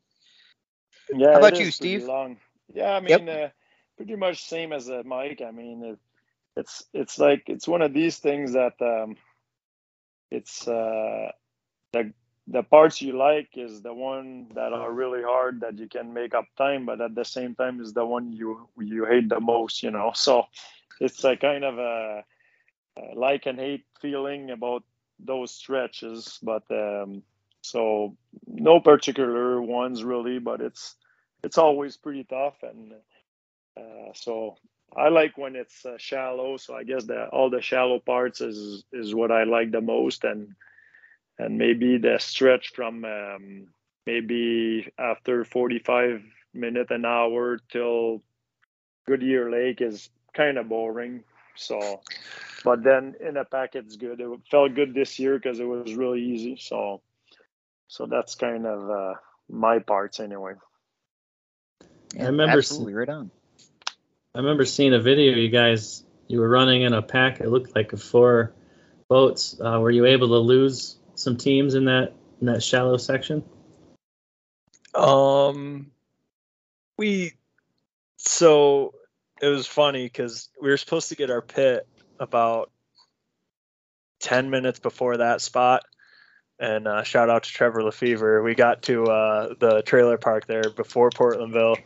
yeah 1.14 1.32
how 1.32 1.38
about 1.38 1.60
you 1.60 1.72
steve 1.72 2.04
long. 2.04 2.38
yeah 2.74 2.94
i 2.94 3.00
mean 3.00 3.28
yep. 3.28 3.50
uh, 3.50 3.50
pretty 3.98 4.16
much 4.16 4.44
same 4.44 4.74
as 4.74 4.90
uh, 4.90 5.04
mike 5.06 5.42
i 5.46 5.52
mean 5.52 5.84
it, 5.84 6.00
it's 6.56 6.84
it's 6.94 7.20
like 7.20 7.44
it's 7.48 7.68
one 7.68 7.82
of 7.82 7.94
these 7.94 8.18
things 8.18 8.54
that 8.54 8.74
um 8.82 9.16
it's 10.34 10.68
uh 10.68 11.32
the 11.94 12.12
the 12.48 12.64
parts 12.64 13.02
you 13.02 13.18
like 13.18 13.50
is 13.56 13.82
the 13.82 13.94
one 13.94 14.50
that 14.56 14.74
are 14.74 14.92
really 14.92 15.22
hard 15.24 15.62
that 15.62 15.78
you 15.80 15.88
can 15.88 16.14
make 16.14 16.34
up 16.36 16.46
time, 16.58 16.86
but 16.86 17.00
at 17.00 17.16
the 17.16 17.24
same 17.24 17.56
time 17.56 17.80
is 17.80 17.94
the 17.94 18.06
one 18.06 18.34
you 18.34 18.68
you 18.80 19.06
hate 19.06 19.30
the 19.30 19.40
most, 19.40 19.84
you 19.84 19.92
know. 19.92 20.12
So 20.16 20.48
it's 21.00 21.24
a 21.24 21.38
kind 21.38 21.64
of 21.64 21.78
a, 21.80 22.24
a 22.98 23.16
like 23.16 23.46
and 23.46 23.60
hate 23.60 23.86
feeling 24.02 24.52
about 24.52 24.84
those 25.20 25.52
stretches, 25.52 26.40
but 26.44 26.64
um, 26.70 27.24
so 27.62 28.18
no 28.46 28.80
particular 28.82 29.62
ones 29.62 30.04
really, 30.04 30.40
but 30.40 30.60
it's 30.60 30.96
it's 31.44 31.58
always 31.58 31.96
pretty 31.96 32.26
tough, 32.26 32.56
and 32.64 32.94
uh, 33.78 34.12
so 34.14 34.58
I 34.96 35.10
like 35.10 35.38
when 35.38 35.56
it's 35.56 35.86
uh, 35.86 35.98
shallow. 35.98 36.58
So 36.58 36.76
I 36.76 36.84
guess 36.84 37.06
that 37.06 37.30
all 37.30 37.50
the 37.50 37.62
shallow 37.62 38.00
parts 38.00 38.42
is 38.42 38.84
is 38.94 39.14
what 39.14 39.32
I 39.32 39.44
like 39.44 39.72
the 39.72 39.82
most, 39.82 40.24
and 40.24 40.56
and 41.40 41.58
maybe 41.58 41.98
the 41.98 42.18
stretch 42.20 42.74
from 42.74 43.06
um, 43.06 43.68
maybe 44.06 44.92
after 44.98 45.46
45 45.46 46.24
minute 46.54 46.92
an 46.92 47.06
hour 47.06 47.60
till 47.72 48.22
Goodyear 49.08 49.50
Lake 49.52 49.82
is 49.82 50.10
kind 50.34 50.58
of 50.58 50.70
boring. 50.70 51.24
So, 51.56 52.02
but 52.64 52.84
then 52.84 53.16
in 53.20 53.38
a 53.38 53.46
pack 53.46 53.76
it's 53.76 53.96
good. 53.96 54.20
It 54.22 54.30
felt 54.50 54.76
good 54.76 54.94
this 54.94 55.20
year 55.20 55.38
because 55.38 55.60
it 55.60 55.68
was 55.68 55.94
really 55.94 56.22
easy. 56.22 56.58
So, 56.60 57.02
so 57.88 58.06
that's 58.06 58.36
kind 58.36 58.66
of 58.66 58.90
uh, 58.90 59.14
my 59.50 59.80
parts 59.80 60.20
anyway. 60.20 60.54
I 62.20 62.26
remember 62.26 62.58
absolutely 62.58 62.94
right 62.94 63.10
on. 63.10 63.32
I 64.36 64.40
remember 64.40 64.66
seeing 64.66 64.94
a 64.94 65.00
video. 65.00 65.34
You 65.34 65.50
guys, 65.50 66.04
you 66.28 66.40
were 66.40 66.50
running 66.50 66.82
in 66.82 66.94
a 66.94 67.04
pack. 67.04 67.40
It 67.40 67.50
looked 67.50 67.76
like 67.76 67.92
four 67.92 68.54
boats. 69.08 69.56
Uh, 69.60 69.80
were 69.80 69.92
you 69.92 70.06
able 70.06 70.30
to 70.30 70.38
lose 70.38 70.98
some 71.14 71.38
teams 71.38 71.76
in 71.76 71.86
that 71.86 72.14
in 72.42 72.48
that 72.48 72.64
shallow 72.64 72.98
section? 72.98 73.44
Um, 74.96 75.92
we 76.98 77.34
so 78.18 78.96
it 79.40 79.50
was 79.50 79.68
funny 79.68 80.06
because 80.06 80.50
we 80.60 80.70
were 80.70 80.78
supposed 80.78 81.10
to 81.10 81.16
get 81.16 81.30
our 81.30 81.42
pit 81.42 81.88
about 82.20 82.72
ten 84.20 84.50
minutes 84.50 84.80
before 84.80 85.18
that 85.18 85.42
spot. 85.42 85.84
And 86.60 86.88
uh, 86.88 87.04
shout 87.04 87.30
out 87.30 87.44
to 87.44 87.50
Trevor 87.52 87.84
Lefevre. 87.84 88.42
We 88.42 88.56
got 88.56 88.82
to 88.84 89.04
uh, 89.04 89.54
the 89.60 89.84
trailer 89.84 90.18
park 90.18 90.48
there 90.48 90.72
before 90.72 91.12
Portlandville, 91.12 91.78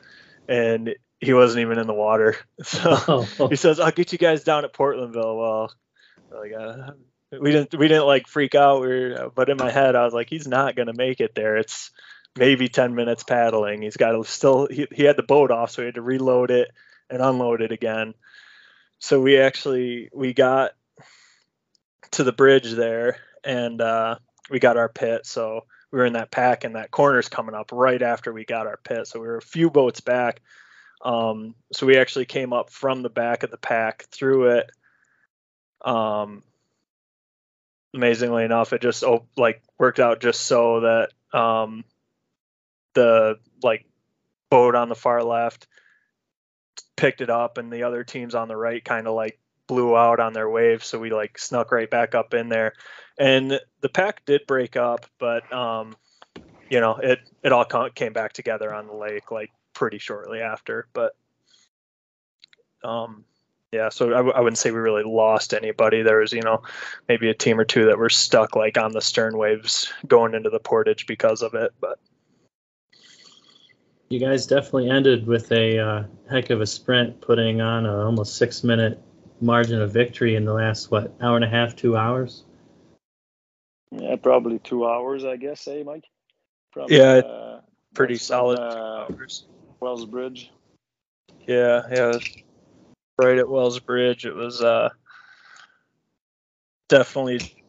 and 0.47 0.95
he 1.19 1.33
wasn't 1.33 1.61
even 1.61 1.79
in 1.79 1.87
the 1.87 1.93
water. 1.93 2.35
So 2.63 3.25
Oh, 3.39 3.47
he 3.47 3.55
says, 3.55 3.79
"I'll 3.79 3.91
get 3.91 4.11
you 4.11 4.17
guys 4.17 4.43
down 4.43 4.65
at 4.65 4.73
Portlandville." 4.73 5.37
Well, 5.37 5.73
like 6.31 6.53
uh, 6.53 6.91
we 7.39 7.51
didn't 7.51 7.75
we 7.77 7.87
didn't 7.87 8.05
like 8.05 8.27
freak 8.27 8.55
out. 8.55 8.81
We 8.81 8.87
were, 8.87 9.31
but 9.33 9.49
in 9.49 9.57
my 9.57 9.71
head, 9.71 9.95
I 9.95 10.05
was 10.05 10.13
like, 10.13 10.29
"He's 10.29 10.47
not 10.47 10.75
gonna 10.75 10.93
make 10.93 11.19
it 11.19 11.35
there. 11.35 11.57
It's 11.57 11.91
maybe 12.35 12.67
ten 12.69 12.95
minutes 12.95 13.23
paddling. 13.23 13.81
He's 13.81 13.97
got 13.97 14.11
to 14.11 14.23
still. 14.23 14.67
He, 14.67 14.87
he 14.91 15.03
had 15.03 15.17
the 15.17 15.23
boat 15.23 15.51
off, 15.51 15.71
so 15.71 15.81
he 15.81 15.87
had 15.87 15.95
to 15.95 16.01
reload 16.01 16.51
it 16.51 16.69
and 17.09 17.21
unload 17.21 17.61
it 17.61 17.71
again. 17.71 18.13
So 18.99 19.21
we 19.21 19.37
actually 19.37 20.09
we 20.13 20.33
got 20.33 20.71
to 22.11 22.23
the 22.23 22.31
bridge 22.31 22.71
there, 22.71 23.17
and 23.43 23.81
uh, 23.81 24.17
we 24.49 24.59
got 24.59 24.77
our 24.77 24.89
pit. 24.89 25.25
So 25.25 25.65
we 25.91 25.99
were 25.99 26.05
in 26.05 26.13
that 26.13 26.31
pack, 26.31 26.63
and 26.63 26.75
that 26.75 26.91
corner's 26.91 27.29
coming 27.29 27.55
up 27.55 27.71
right 27.71 28.01
after 28.01 28.33
we 28.33 28.45
got 28.45 28.67
our 28.67 28.77
pit. 28.83 29.07
So 29.07 29.19
we 29.19 29.27
were 29.27 29.37
a 29.37 29.41
few 29.41 29.69
boats 29.69 30.01
back. 30.01 30.41
Um, 31.01 31.55
so 31.71 31.85
we 31.85 31.97
actually 31.97 32.25
came 32.25 32.53
up 32.53 32.69
from 32.69 33.01
the 33.01 33.09
back 33.09 33.43
of 33.43 33.51
the 33.51 33.57
pack 33.57 34.05
through 34.11 34.57
it. 34.57 34.71
Um, 35.85 36.43
amazingly 37.93 38.43
enough, 38.43 38.73
it 38.73 38.81
just 38.81 39.03
oh, 39.03 39.25
like 39.35 39.61
worked 39.77 39.99
out 39.99 40.19
just 40.19 40.41
so 40.41 40.81
that 40.81 41.37
um, 41.37 41.83
the 42.93 43.37
like 43.61 43.85
boat 44.49 44.75
on 44.75 44.89
the 44.89 44.95
far 44.95 45.23
left 45.23 45.67
picked 46.95 47.21
it 47.21 47.29
up, 47.29 47.57
and 47.57 47.71
the 47.71 47.83
other 47.83 48.03
teams 48.03 48.35
on 48.35 48.47
the 48.47 48.57
right 48.57 48.83
kind 48.83 49.07
of 49.07 49.13
like 49.13 49.39
blew 49.67 49.95
out 49.95 50.19
on 50.19 50.33
their 50.33 50.49
wave. 50.49 50.83
So 50.83 50.99
we 50.99 51.11
like 51.11 51.37
snuck 51.37 51.71
right 51.71 51.89
back 51.89 52.15
up 52.15 52.33
in 52.33 52.49
there, 52.49 52.73
and 53.17 53.59
the 53.81 53.89
pack 53.89 54.25
did 54.25 54.47
break 54.47 54.75
up, 54.75 55.05
but 55.19 55.51
um, 55.53 55.95
you 56.69 56.79
know 56.79 56.95
it 56.95 57.19
it 57.43 57.51
all 57.51 57.65
came 57.93 58.13
back 58.13 58.33
together 58.33 58.73
on 58.73 58.87
the 58.87 58.93
lake 58.93 59.31
like 59.31 59.51
pretty 59.77 59.99
shortly 59.99 60.39
after. 60.41 60.87
But 60.91 61.15
um, 62.83 63.25
yeah, 63.71 63.89
so 63.89 64.07
I, 64.07 64.17
w- 64.17 64.33
I 64.33 64.41
wouldn't 64.41 64.57
say 64.57 64.71
we 64.71 64.79
really 64.79 65.03
lost 65.03 65.53
anybody. 65.53 66.01
There 66.01 66.17
was, 66.17 66.33
you 66.33 66.41
know, 66.41 66.63
maybe 67.07 67.29
a 67.29 67.33
team 67.35 67.59
or 67.59 67.63
two 67.63 67.85
that 67.85 67.97
were 67.99 68.09
stuck 68.09 68.55
like 68.55 68.75
on 68.75 68.91
the 68.91 69.01
stern 69.01 69.37
waves 69.37 69.93
going 70.07 70.33
into 70.33 70.49
the 70.49 70.59
portage 70.59 71.05
because 71.05 71.43
of 71.43 71.53
it. 71.53 71.73
But 71.79 71.99
you 74.09 74.19
guys 74.19 74.47
definitely 74.47 74.89
ended 74.89 75.27
with 75.27 75.51
a 75.51 75.77
uh, 75.77 76.03
heck 76.27 76.49
of 76.49 76.59
a 76.59 76.65
sprint, 76.65 77.21
putting 77.21 77.61
on 77.61 77.85
a 77.85 78.05
almost 78.05 78.35
six 78.37 78.63
minute 78.63 78.99
margin 79.39 79.79
of 79.79 79.93
victory 79.93 80.35
in 80.35 80.43
the 80.43 80.53
last 80.53 80.89
what 80.89 81.13
hour 81.21 81.35
and 81.35 81.45
a 81.45 81.49
half, 81.49 81.75
two 81.75 81.95
hours. 81.95 82.45
Yeah, 83.91 84.15
probably 84.15 84.57
two 84.57 84.87
hours, 84.87 85.23
I 85.23 85.35
guess, 85.35 85.67
eh, 85.67 85.83
Mike? 85.83 86.05
From, 86.71 86.87
Yeah, 86.89 87.17
uh, 87.17 87.61
pretty 87.93 88.15
that's 88.15 88.27
from, 88.27 88.33
solid. 88.33 88.59
Uh, 88.59 89.07
two 89.07 89.13
hours. 89.13 89.45
Wells 89.79 90.05
Bridge. 90.05 90.51
Yeah, 91.45 91.83
yeah. 91.91 92.13
Right 93.17 93.37
at 93.37 93.49
Wells 93.49 93.79
Bridge, 93.79 94.25
it 94.25 94.35
was 94.35 94.61
uh 94.61 94.89
definitely 96.87 97.63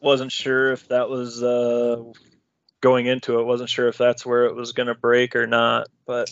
wasn't 0.00 0.32
sure 0.32 0.72
if 0.72 0.88
that 0.88 1.08
was 1.08 1.42
uh 1.42 2.02
going 2.80 3.06
into 3.06 3.40
it, 3.40 3.44
wasn't 3.44 3.70
sure 3.70 3.88
if 3.88 3.98
that's 3.98 4.26
where 4.26 4.44
it 4.44 4.54
was 4.54 4.72
going 4.72 4.86
to 4.88 4.94
break 4.94 5.36
or 5.36 5.46
not, 5.46 5.88
but 6.06 6.30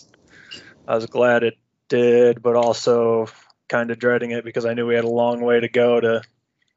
I 0.87 0.95
was 0.95 1.07
glad 1.07 1.45
it 1.45 1.57
did, 1.89 2.43
but 2.43 2.57
also 2.57 3.27
kind 3.69 3.91
of 3.91 3.99
dreading 3.99 4.33
it 4.33 4.45
because 4.45 4.67
I 4.67 4.75
knew 4.75 4.87
we 4.87 4.95
had 4.95 5.05
a 5.05 5.09
long 5.09 5.41
way 5.41 5.61
to 5.61 5.69
go 5.69 5.99
to 6.01 6.23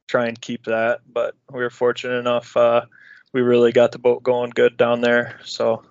try 0.08 0.28
and 0.28 0.40
keep 0.40 0.66
that, 0.66 1.02
but 1.12 1.36
we 1.52 1.60
were 1.60 1.70
fortunate 1.70 2.18
enough 2.18 2.56
uh 2.56 2.82
we 3.34 3.42
really 3.42 3.74
got 3.74 3.92
the 3.92 4.00
boat 4.00 4.24
going 4.24 4.52
good 4.52 4.78
down 4.78 5.02
there, 5.02 5.40
so 5.44 5.84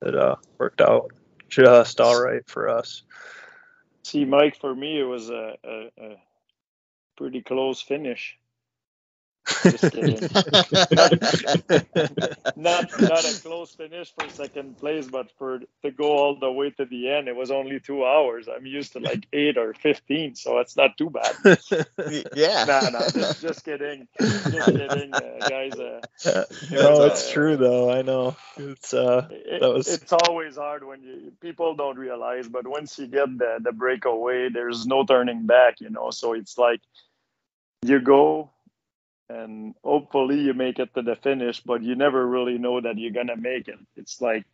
it 0.00 0.14
uh 0.14 0.36
worked 0.58 0.80
out 0.80 1.10
just 1.54 2.00
all 2.00 2.20
right 2.20 2.46
for 2.46 2.68
us. 2.68 3.02
See, 4.02 4.24
Mike, 4.24 4.58
for 4.60 4.74
me, 4.74 5.00
it 5.00 5.04
was 5.04 5.30
a, 5.30 5.56
a, 5.64 5.90
a 5.98 6.16
pretty 7.16 7.42
close 7.42 7.80
finish. 7.80 8.36
Just 9.62 9.92
kidding. 9.92 10.18
not 12.56 13.00
not 13.00 13.24
a 13.24 13.40
close 13.42 13.74
finish 13.74 14.12
for 14.14 14.28
second 14.30 14.78
place, 14.78 15.06
but 15.06 15.30
for 15.38 15.60
to 15.82 15.90
go 15.90 16.12
all 16.16 16.38
the 16.38 16.50
way 16.50 16.70
to 16.70 16.86
the 16.86 17.10
end, 17.10 17.28
it 17.28 17.36
was 17.36 17.50
only 17.50 17.78
two 17.78 18.06
hours. 18.06 18.48
I'm 18.48 18.64
used 18.64 18.92
to 18.94 19.00
like 19.00 19.26
eight 19.34 19.58
or 19.58 19.74
fifteen, 19.74 20.34
so 20.34 20.58
it's 20.60 20.76
not 20.76 20.96
too 20.96 21.10
bad. 21.10 21.36
yeah. 22.34 22.64
no, 22.64 22.88
no, 22.90 23.00
just, 23.10 23.42
just 23.42 23.64
kidding, 23.64 24.08
just 24.18 24.44
kidding, 24.44 25.12
uh, 25.14 25.48
guys. 25.48 25.74
Uh, 25.74 26.00
no, 26.70 27.00
was, 27.00 27.12
it's 27.12 27.28
uh, 27.28 27.32
true 27.32 27.56
though. 27.56 27.90
I 27.90 28.00
know. 28.00 28.36
It's 28.56 28.94
uh 28.94 29.28
it, 29.30 29.60
That 29.60 29.68
was- 29.74 29.88
It's 29.88 30.12
always 30.12 30.56
hard 30.56 30.84
when 30.84 31.02
you 31.02 31.32
people 31.40 31.74
don't 31.74 31.98
realize, 31.98 32.48
but 32.48 32.66
once 32.66 32.98
you 32.98 33.08
get 33.08 33.36
the 33.36 33.58
the 33.60 33.72
breakaway, 33.72 34.48
there's 34.48 34.86
no 34.86 35.04
turning 35.04 35.44
back. 35.44 35.80
You 35.82 35.90
know, 35.90 36.10
so 36.10 36.32
it's 36.32 36.56
like 36.56 36.80
you 37.82 38.00
go 38.00 38.53
and 39.28 39.74
hopefully 39.84 40.38
you 40.40 40.54
make 40.54 40.78
it 40.78 40.94
to 40.94 41.02
the 41.02 41.16
finish, 41.16 41.60
but 41.60 41.82
you 41.82 41.94
never 41.96 42.26
really 42.26 42.58
know 42.58 42.80
that 42.80 42.98
you're 42.98 43.12
gonna 43.12 43.36
make 43.36 43.68
it. 43.68 43.78
It's 43.96 44.20
like 44.20 44.44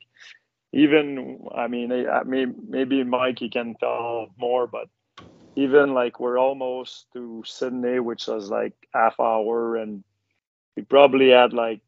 even 0.73 1.39
I 1.55 1.69
mean 1.69 1.93
I 1.93 2.23
mean 2.25 2.55
maybe 2.69 3.03
Mike 3.05 3.41
you 3.41 3.50
can 3.50 3.75
tell 3.81 4.29
more, 4.39 4.67
but 4.67 4.89
even 5.57 5.95
like 5.95 6.21
we're 6.21 6.39
almost 6.39 7.07
to 7.15 7.43
Sidney, 7.47 7.99
which 8.00 8.27
was 8.27 8.50
like 8.50 8.75
half 8.95 9.19
hour, 9.21 9.77
and 9.77 10.05
we 10.77 10.83
probably 10.83 11.31
had 11.31 11.53
like 11.53 11.81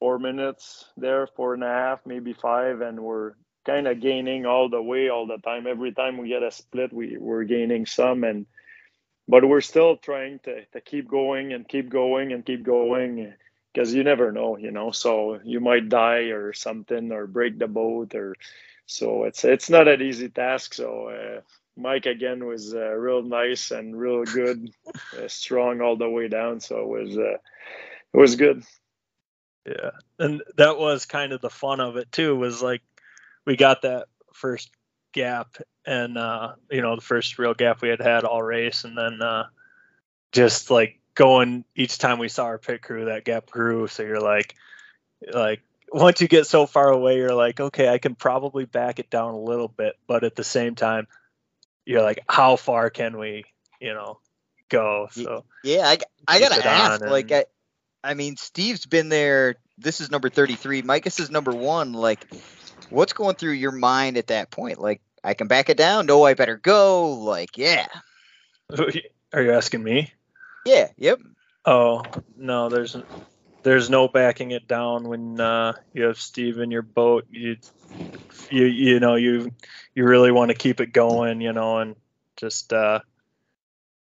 four 0.00 0.18
minutes 0.18 0.86
there, 0.96 1.26
four 1.26 1.54
and 1.54 1.64
a 1.64 1.68
half, 1.68 2.00
maybe 2.06 2.32
five, 2.32 2.80
and 2.80 3.00
we're 3.00 3.32
kind 3.66 3.86
of 3.86 4.00
gaining 4.00 4.46
all 4.46 4.68
the 4.68 4.82
way 4.82 5.08
all 5.08 5.26
the 5.26 5.38
time. 5.38 5.66
Every 5.66 5.92
time 5.92 6.18
we 6.18 6.28
get 6.28 6.42
a 6.42 6.50
split, 6.50 6.92
we 6.92 7.16
we're 7.18 7.44
gaining 7.44 7.86
some, 7.86 8.24
and 8.24 8.46
but 9.28 9.46
we're 9.46 9.60
still 9.60 9.96
trying 9.96 10.40
to 10.40 10.64
to 10.66 10.80
keep 10.80 11.08
going 11.08 11.52
and 11.52 11.68
keep 11.68 11.90
going 11.90 12.32
and 12.32 12.44
keep 12.44 12.62
going 12.64 13.34
because 13.72 13.94
you 13.94 14.02
never 14.02 14.32
know, 14.32 14.56
you 14.56 14.70
know. 14.70 14.90
So 14.90 15.40
you 15.44 15.60
might 15.60 15.88
die 15.88 16.30
or 16.32 16.52
something 16.54 17.12
or 17.12 17.26
break 17.26 17.58
the 17.58 17.68
boat 17.68 18.14
or 18.14 18.34
so 18.86 19.24
it's 19.24 19.44
it's 19.44 19.70
not 19.70 19.88
an 19.88 20.02
easy 20.02 20.28
task. 20.28 20.74
So. 20.74 21.08
Uh, 21.08 21.40
Mike 21.78 22.06
again 22.06 22.44
was 22.44 22.74
uh, 22.74 22.90
real 22.90 23.22
nice 23.22 23.70
and 23.70 23.96
real 23.96 24.24
good, 24.24 24.68
uh, 25.16 25.28
strong 25.28 25.80
all 25.80 25.96
the 25.96 26.10
way 26.10 26.26
down. 26.26 26.58
So 26.60 26.80
it 26.80 26.88
was 26.88 27.16
uh, 27.16 27.38
it 28.12 28.18
was 28.18 28.36
good. 28.36 28.64
yeah. 29.64 29.90
And 30.18 30.42
that 30.56 30.78
was 30.78 31.06
kind 31.06 31.32
of 31.32 31.40
the 31.40 31.50
fun 31.50 31.80
of 31.80 31.96
it 31.96 32.10
too, 32.10 32.34
was 32.36 32.60
like 32.62 32.82
we 33.46 33.56
got 33.56 33.82
that 33.82 34.08
first 34.34 34.70
gap 35.12 35.56
and 35.86 36.18
uh 36.18 36.54
you 36.70 36.82
know, 36.82 36.94
the 36.96 37.02
first 37.02 37.38
real 37.38 37.54
gap 37.54 37.82
we 37.82 37.88
had 37.88 38.00
had 38.00 38.24
all 38.24 38.42
race 38.42 38.84
and 38.84 38.96
then 38.96 39.20
uh 39.22 39.44
just 40.32 40.70
like 40.70 40.98
going 41.14 41.64
each 41.74 41.98
time 41.98 42.18
we 42.18 42.28
saw 42.28 42.44
our 42.44 42.58
pit 42.58 42.82
crew 42.82 43.06
that 43.06 43.24
gap 43.24 43.50
grew 43.50 43.88
so 43.88 44.04
you're 44.04 44.20
like 44.20 44.54
like 45.32 45.62
once 45.92 46.20
you 46.20 46.28
get 46.28 46.46
so 46.46 46.66
far 46.66 46.88
away, 46.88 47.16
you're 47.16 47.34
like, 47.34 47.60
okay, 47.60 47.88
I 47.88 47.98
can 47.98 48.14
probably 48.14 48.64
back 48.64 48.98
it 48.98 49.10
down 49.10 49.34
a 49.34 49.40
little 49.40 49.68
bit, 49.68 49.96
but 50.06 50.24
at 50.24 50.36
the 50.36 50.44
same 50.44 50.74
time, 50.74 51.06
you're 51.84 52.02
like, 52.02 52.20
how 52.28 52.56
far 52.56 52.90
can 52.90 53.18
we, 53.18 53.44
you 53.80 53.94
know, 53.94 54.18
go? 54.68 55.08
So 55.10 55.44
Yeah, 55.64 55.86
I, 55.86 55.98
I 56.26 56.40
gotta 56.40 56.66
ask. 56.66 57.02
on 57.02 57.10
Like, 57.10 57.32
I, 57.32 57.46
I 58.04 58.14
mean, 58.14 58.36
Steve's 58.36 58.86
been 58.86 59.08
there. 59.08 59.56
This 59.78 60.00
is 60.00 60.10
number 60.10 60.28
thirty-three. 60.28 60.82
Micah's 60.82 61.20
is 61.20 61.30
number 61.30 61.52
one. 61.52 61.92
Like, 61.92 62.26
what's 62.90 63.12
going 63.12 63.36
through 63.36 63.52
your 63.52 63.72
mind 63.72 64.16
at 64.16 64.28
that 64.28 64.50
point? 64.50 64.78
Like, 64.78 65.00
I 65.22 65.34
can 65.34 65.48
back 65.48 65.68
it 65.68 65.76
down. 65.76 66.06
No, 66.06 66.24
I 66.24 66.34
better 66.34 66.56
go. 66.56 67.12
Like, 67.12 67.58
yeah, 67.58 67.86
are 69.32 69.42
you 69.42 69.52
asking 69.52 69.82
me? 69.82 70.12
yeah, 70.64 70.88
yep. 70.96 71.20
Oh 71.64 72.02
no, 72.36 72.68
there's 72.68 72.96
there's 73.62 73.90
no 73.90 74.08
backing 74.08 74.52
it 74.52 74.68
down 74.68 75.08
when 75.08 75.40
uh, 75.40 75.72
you 75.92 76.04
have 76.04 76.18
Steve 76.18 76.58
in 76.58 76.70
your 76.70 76.82
boat. 76.82 77.26
You 77.30 77.56
you 78.50 78.64
you 78.64 79.00
know 79.00 79.16
you 79.16 79.52
you 79.94 80.04
really 80.04 80.32
want 80.32 80.50
to 80.50 80.56
keep 80.56 80.80
it 80.80 80.92
going, 80.92 81.40
you 81.40 81.52
know, 81.52 81.78
and 81.78 81.96
just 82.36 82.72
uh, 82.72 83.00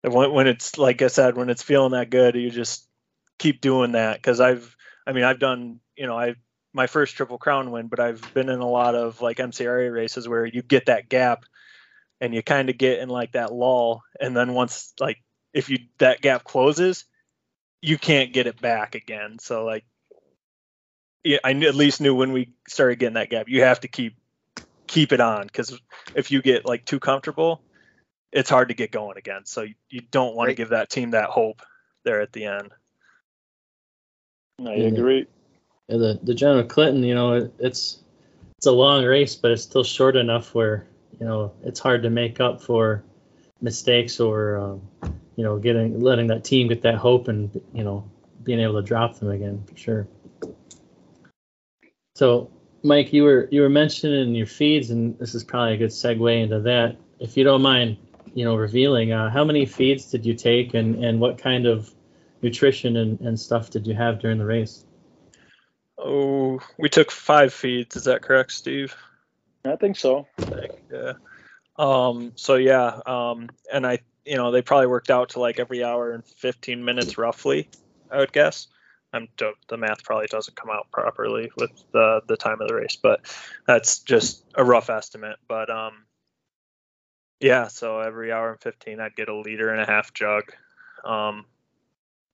when 0.02 0.32
when 0.32 0.46
it's 0.46 0.78
like 0.78 1.02
I 1.02 1.08
said, 1.08 1.36
when 1.36 1.50
it's 1.50 1.62
feeling 1.62 1.92
that 1.92 2.10
good, 2.10 2.34
you 2.34 2.50
just 2.50 2.86
keep 3.38 3.60
doing 3.60 3.92
that. 3.92 4.16
Because 4.16 4.40
I've 4.40 4.76
I 5.06 5.12
mean 5.12 5.24
I've 5.24 5.38
done 5.38 5.80
you 5.96 6.06
know 6.06 6.18
I 6.18 6.34
my 6.76 6.86
first 6.86 7.16
triple 7.16 7.38
crown 7.38 7.70
win, 7.72 7.88
but 7.88 7.98
I've 7.98 8.22
been 8.34 8.48
in 8.48 8.60
a 8.60 8.68
lot 8.68 8.94
of 8.94 9.20
like 9.20 9.38
MCRA 9.38 9.92
races 9.92 10.28
where 10.28 10.46
you 10.46 10.62
get 10.62 10.86
that 10.86 11.08
gap 11.08 11.44
and 12.20 12.34
you 12.34 12.42
kind 12.42 12.70
of 12.70 12.78
get 12.78 13.00
in 13.00 13.08
like 13.08 13.32
that 13.32 13.52
lull, 13.52 14.04
and 14.20 14.36
then 14.36 14.54
once 14.54 14.92
like 15.00 15.22
if 15.52 15.70
you 15.70 15.78
that 15.98 16.20
gap 16.20 16.44
closes 16.44 17.04
you 17.86 17.98
can't 17.98 18.32
get 18.32 18.46
it 18.46 18.60
back 18.60 18.94
again. 18.94 19.38
So 19.38 19.64
like, 19.64 19.84
yeah, 21.22 21.38
I 21.44 21.52
at 21.52 21.74
least 21.74 22.00
knew 22.00 22.14
when 22.14 22.32
we 22.32 22.52
started 22.68 22.98
getting 22.98 23.14
that 23.14 23.30
gap, 23.30 23.48
you 23.48 23.62
have 23.62 23.80
to 23.80 23.88
keep 23.88 24.16
keep 24.86 25.12
it 25.12 25.20
on 25.20 25.46
because 25.46 25.78
if 26.14 26.30
you 26.30 26.42
get 26.42 26.64
like 26.64 26.84
too 26.84 27.00
comfortable, 27.00 27.62
it's 28.32 28.50
hard 28.50 28.68
to 28.68 28.74
get 28.74 28.90
going 28.90 29.16
again. 29.16 29.42
So 29.44 29.62
you, 29.62 29.74
you 29.88 30.00
don't 30.00 30.34
want 30.34 30.50
to 30.50 30.54
give 30.54 30.70
that 30.70 30.90
team 30.90 31.12
that 31.12 31.30
hope 31.30 31.62
there 32.04 32.20
at 32.20 32.32
the 32.32 32.46
end. 32.46 32.72
I 34.64 34.74
Yeah. 34.74 34.88
agree. 34.88 35.26
Yeah, 35.88 35.98
the 35.98 36.20
the 36.22 36.34
General 36.34 36.64
Clinton, 36.64 37.04
you 37.04 37.14
know, 37.14 37.34
it, 37.34 37.54
it's 37.58 38.00
it's 38.58 38.66
a 38.66 38.72
long 38.72 39.04
race, 39.04 39.36
but 39.36 39.50
it's 39.50 39.62
still 39.62 39.84
short 39.84 40.16
enough 40.16 40.54
where 40.54 40.86
you 41.20 41.26
know 41.26 41.52
it's 41.62 41.80
hard 41.80 42.02
to 42.02 42.10
make 42.10 42.40
up 42.40 42.60
for 42.62 43.04
mistakes 43.60 44.20
or 44.20 44.56
um, 44.58 44.82
you 45.36 45.44
know 45.44 45.58
getting 45.58 46.00
letting 46.00 46.26
that 46.28 46.44
team 46.44 46.68
get 46.68 46.82
that 46.82 46.96
hope 46.96 47.28
and 47.28 47.60
you 47.72 47.84
know 47.84 48.08
being 48.42 48.60
able 48.60 48.74
to 48.74 48.82
drop 48.82 49.18
them 49.18 49.30
again 49.30 49.62
for 49.66 49.76
sure. 49.76 50.08
So, 52.16 52.50
Mike, 52.82 53.12
you 53.12 53.24
were 53.24 53.46
you 53.50 53.60
were 53.60 53.68
mentioning 53.68 54.34
your 54.34 54.46
feeds, 54.46 54.90
and 54.90 55.18
this 55.18 55.34
is 55.34 55.44
probably 55.44 55.74
a 55.74 55.76
good 55.76 55.90
segue 55.90 56.42
into 56.42 56.60
that. 56.60 56.96
If 57.20 57.36
you 57.36 57.44
don't 57.44 57.62
mind, 57.62 57.98
you 58.34 58.44
know, 58.44 58.56
revealing 58.56 59.12
uh, 59.12 59.28
how 59.28 59.44
many 59.44 59.66
feeds 59.66 60.10
did 60.10 60.24
you 60.24 60.32
take, 60.32 60.72
and 60.72 61.04
and 61.04 61.20
what 61.20 61.36
kind 61.36 61.66
of 61.66 61.92
nutrition 62.40 62.96
and, 62.96 63.20
and 63.20 63.38
stuff 63.38 63.68
did 63.68 63.86
you 63.86 63.94
have 63.94 64.18
during 64.18 64.38
the 64.38 64.46
race? 64.46 64.85
Oh, 65.98 66.60
we 66.78 66.88
took 66.88 67.10
five 67.10 67.52
feeds. 67.52 67.96
Is 67.96 68.04
that 68.04 68.22
correct, 68.22 68.52
Steve? 68.52 68.94
I 69.64 69.76
think 69.76 69.96
so. 69.96 70.26
think, 70.38 70.72
yeah. 70.92 71.12
Um, 71.78 72.32
so 72.36 72.54
yeah, 72.54 73.00
um, 73.06 73.48
and 73.72 73.86
I, 73.86 74.00
you 74.24 74.36
know, 74.36 74.50
they 74.50 74.62
probably 74.62 74.86
worked 74.86 75.10
out 75.10 75.30
to 75.30 75.40
like 75.40 75.58
every 75.58 75.84
hour 75.84 76.12
and 76.12 76.24
15 76.24 76.84
minutes 76.84 77.18
roughly, 77.18 77.68
I 78.10 78.18
would 78.18 78.32
guess. 78.32 78.68
I'm 79.12 79.28
don't 79.36 79.56
the 79.68 79.76
math 79.76 80.04
probably 80.04 80.26
doesn't 80.26 80.56
come 80.56 80.70
out 80.70 80.90
properly 80.90 81.50
with 81.56 81.70
the 81.92 82.20
the 82.26 82.36
time 82.36 82.60
of 82.60 82.68
the 82.68 82.74
race, 82.74 82.96
but 83.00 83.20
that's 83.66 84.00
just 84.00 84.44
a 84.54 84.64
rough 84.64 84.90
estimate. 84.90 85.36
But 85.48 85.70
um, 85.70 86.04
yeah, 87.40 87.68
so 87.68 88.00
every 88.00 88.32
hour 88.32 88.50
and 88.50 88.60
15, 88.60 89.00
I'd 89.00 89.16
get 89.16 89.28
a 89.28 89.36
liter 89.36 89.70
and 89.70 89.80
a 89.80 89.86
half 89.86 90.12
jug. 90.12 90.52
Um, 91.04 91.44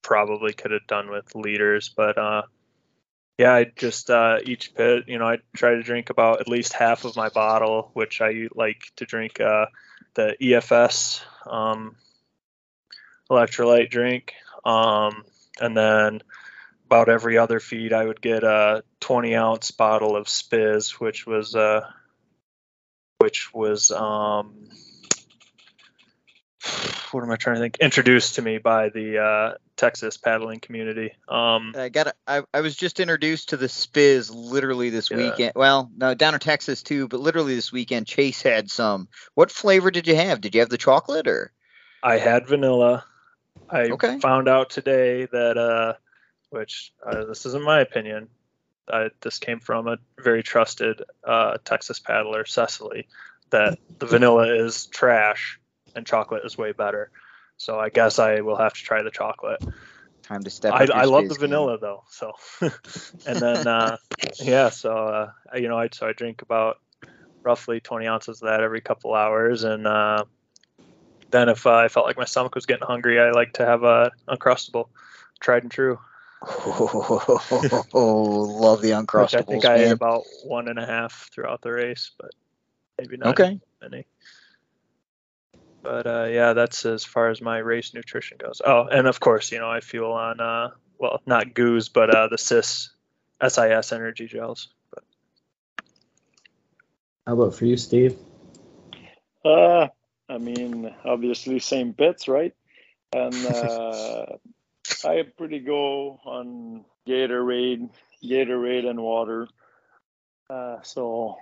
probably 0.03 0.53
could 0.53 0.71
have 0.71 0.87
done 0.87 1.11
with 1.11 1.35
liters, 1.35 1.89
but 1.89 2.19
uh, 2.19 2.43
yeah, 3.39 3.55
I 3.55 3.65
just 3.77 4.11
uh, 4.11 4.39
each 4.45 4.75
pit, 4.75 5.05
you 5.07 5.19
know, 5.19 5.27
I 5.27 5.39
try 5.57 5.71
to 5.75 5.83
drink 5.83 6.11
about 6.11 6.41
at 6.41 6.49
least 6.49 6.73
half 6.73 7.05
of 7.05 7.17
my 7.17 7.29
bottle, 7.29 7.91
which 7.95 8.21
I 8.21 8.49
like 8.55 8.83
to 8.97 9.07
drink 9.07 9.41
uh, 9.41 9.67
the 10.15 10.37
EFS 10.41 11.23
um, 11.47 11.97
electrolyte 13.31 13.91
drink, 13.91 14.35
um, 14.65 15.25
and 15.61 15.77
then 15.77 16.23
about 16.87 17.09
every 17.09 17.39
other 17.39 17.59
feed, 17.59 17.95
I 17.95 18.05
would 18.05 18.21
get 18.21 18.45
a 18.45 18.85
20 19.01 19.35
ounce 19.35 19.71
bottle 19.71 20.15
of 20.15 20.27
Spiz, 20.27 21.01
which 21.01 21.27
was 21.27 21.55
uh, 21.55 21.89
which 23.19 23.55
was 23.55 23.91
um, 23.91 24.69
what 27.13 27.23
am 27.23 27.31
I 27.31 27.37
trying 27.37 27.57
to 27.57 27.61
think? 27.61 27.79
Introduced 27.79 28.37
to 28.37 28.43
me 28.43 28.59
by 28.59 28.89
the 28.89 29.19
uh, 29.19 29.55
Texas 29.77 30.17
paddling 30.17 30.61
community. 30.61 31.13
Um, 31.29 31.75
I 31.77 31.89
got. 31.89 32.15
I 32.27 32.43
I 32.53 32.61
was 32.61 32.77
just 32.77 33.01
introduced 33.01 33.51
to 33.51 33.57
the 33.57 33.67
Spiz 33.67 34.31
literally 34.35 34.91
this 34.91 35.11
Yeah. 35.11 35.17
weekend. 35.19 35.53
Well, 35.55 35.91
no, 35.97 36.15
down 36.15 36.35
in 36.35 36.41
Texas 36.41 36.83
too, 36.83 37.09
but 37.09 37.21
literally 37.21 37.55
this 37.55 37.73
weekend. 37.73 38.07
Chase 38.07 38.43
had 38.43 38.71
some. 38.71 39.09
What 39.35 39.51
flavor 39.51 39.91
did 39.91 40.07
you 40.07 40.17
have? 40.17 40.41
Did 40.41 40.55
you 40.55 40.61
have 40.61 40.71
the 40.71 40.79
chocolate 40.79 41.29
or? 41.29 41.53
I 42.03 42.19
had 42.19 42.49
vanilla. 42.49 43.05
I 43.71 43.91
Okay. 43.91 44.19
found 44.19 44.49
out 44.49 44.71
today 44.71 45.27
that, 45.27 45.57
uh, 45.57 45.95
which 46.51 46.93
uh, 47.07 47.25
this 47.25 47.47
isn't 47.47 47.63
my 47.63 47.81
opinion. 47.81 48.29
I, 48.93 49.11
this 49.21 49.39
came 49.39 49.61
from 49.61 49.87
a 49.87 49.99
very 50.19 50.43
trusted 50.43 51.03
uh, 51.25 51.59
Texas 51.65 52.01
paddler, 52.01 52.45
Cecily, 52.45 53.07
that 53.51 53.79
the 53.99 54.07
vanilla 54.07 54.55
is 54.55 54.87
trash 54.87 55.61
and 55.95 56.07
chocolate 56.07 56.45
is 56.45 56.57
way 56.59 56.73
better. 56.73 57.11
So 57.57 57.79
I 57.79 57.89
guess 57.91 58.19
I 58.19 58.41
will 58.41 58.57
have 58.57 58.73
to 58.75 58.81
try 58.81 59.03
the 59.03 59.11
chocolate. 59.11 59.63
Time 60.23 60.43
to 60.43 60.51
step. 60.51 60.75
I, 60.75 60.87
I 60.93 61.05
love 61.05 61.29
the 61.29 61.35
game. 61.35 61.41
vanilla 61.41 61.79
though. 61.79 62.05
So, 62.11 62.33
and 63.27 63.41
then 63.41 63.67
uh, 63.67 63.97
yeah, 64.41 64.71
so 64.71 64.93
uh, 64.93 65.31
you 65.57 65.69
know, 65.69 65.79
I 65.79 65.89
so 65.93 66.09
I 66.09 66.13
drink 66.13 66.43
about 66.43 66.79
roughly 67.45 67.81
20 67.81 68.07
ounces 68.07 68.41
of 68.43 68.49
that 68.49 68.61
every 68.61 68.81
couple 68.81 69.15
hours, 69.15 69.65
and 69.65 69.87
uh, 69.87 70.25
then 71.31 71.49
if 71.49 71.67
uh, 71.67 71.75
I 71.75 71.89
felt 71.89 72.07
like 72.07 72.17
my 72.17 72.25
stomach 72.25 72.55
was 72.55 72.67
getting 72.67 72.87
hungry, 72.87 73.21
I 73.21 73.31
like 73.31 73.55
to 73.55 73.67
have 73.67 73.83
a 73.83 74.13
uncrustable, 74.29 74.87
tried 75.41 75.63
and 75.63 75.73
true. 75.73 75.99
Oh, 76.45 77.89
love 78.61 78.83
the 78.83 78.93
Which 79.15 79.35
I 79.35 79.43
think 79.43 79.65
I 79.65 79.77
ate 79.77 79.93
about 79.93 80.25
one 80.45 80.69
and 80.69 80.79
a 80.79 80.87
half 80.87 81.31
throughout 81.33 81.63
the 81.63 81.73
race, 81.73 82.11
but 82.19 82.31
maybe 82.99 83.17
not 83.17 83.31
Okay. 83.31 83.61
many. 83.81 84.07
But 85.83 86.07
uh, 86.07 86.25
yeah, 86.31 86.53
that's 86.53 86.87
as 86.87 87.05
far 87.05 87.31
as 87.31 87.43
my 87.43 87.59
race 87.59 87.93
nutrition 87.93 88.39
goes. 88.39 88.63
Oh, 88.65 88.87
and 88.87 89.07
of 89.07 89.19
course, 89.19 89.51
you 89.51 89.59
know, 89.59 89.69
I 89.71 89.81
fuel 89.81 90.13
on 90.13 90.41
uh, 90.41 90.71
well, 90.99 91.21
not 91.27 91.53
goos, 91.55 91.89
but 91.89 92.15
uh, 92.15 92.29
the 92.29 92.39
CIS 92.39 92.91
SIS 93.43 93.93
energy 93.93 94.27
gels. 94.27 94.69
But 94.95 95.03
How 97.27 97.35
about 97.35 97.57
for 97.57 97.65
you, 97.65 97.77
Steve? 97.77 98.17
Uh, 99.45 99.89
I 100.29 100.39
mean, 100.39 100.95
obviously 101.05 101.59
same 101.59 101.91
bits, 101.91 102.29
right? 102.29 102.55
And 103.13 103.35
uh, 103.47 104.27
I 105.05 105.25
pretty 105.37 105.59
go 105.59 106.21
on 106.25 106.85
Gatorade, 107.07 107.91
Gatorade 108.23 108.89
and 108.89 109.01
water. 109.01 109.49
Uh, 110.49 110.83
so 110.83 111.39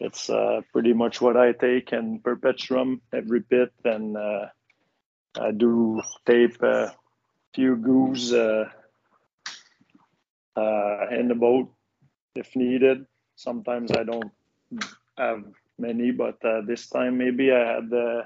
it's 0.00 0.30
uh, 0.30 0.62
pretty 0.72 0.94
much 0.94 1.20
what 1.20 1.36
I 1.36 1.52
take 1.52 1.92
and 1.92 2.24
Perpetuum 2.24 3.02
every 3.12 3.40
bit, 3.40 3.70
and 3.84 4.16
uh, 4.16 4.46
I 5.38 5.50
do 5.52 6.00
tape 6.26 6.62
a 6.62 6.94
few 7.54 7.76
goos 7.76 8.32
uh, 8.32 8.64
uh, 10.56 11.06
in 11.10 11.28
the 11.28 11.34
boat 11.34 11.70
if 12.34 12.56
needed. 12.56 13.06
Sometimes 13.36 13.90
I 13.92 14.04
don't 14.04 14.32
have 15.18 15.44
many, 15.78 16.10
but 16.10 16.42
uh, 16.44 16.62
this 16.66 16.88
time 16.88 17.18
maybe 17.18 17.52
I 17.52 17.74
had 17.74 17.92
uh, 17.92 18.22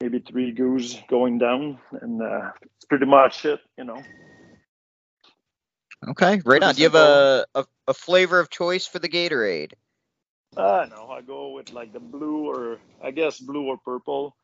maybe 0.00 0.18
three 0.20 0.52
goos 0.52 0.98
going 1.08 1.38
down, 1.38 1.78
and 2.02 2.22
uh, 2.22 2.52
it's 2.76 2.84
pretty 2.84 3.06
much 3.06 3.44
it, 3.46 3.60
you 3.76 3.84
know. 3.84 4.02
Okay, 6.08 6.40
right 6.44 6.62
on. 6.62 6.74
Do 6.74 6.82
you 6.82 6.88
have 6.88 6.94
a, 6.94 7.46
a 7.54 7.64
a 7.88 7.94
flavor 7.94 8.38
of 8.38 8.50
choice 8.50 8.86
for 8.86 8.98
the 8.98 9.08
Gatorade? 9.08 9.72
Uh, 10.56 10.86
no, 10.90 11.08
I 11.10 11.20
go 11.20 11.50
with 11.50 11.72
like 11.72 11.92
the 11.92 12.00
blue 12.00 12.48
or 12.48 12.78
I 13.02 13.10
guess 13.12 13.38
blue 13.38 13.66
or 13.66 13.78
purple, 13.78 14.36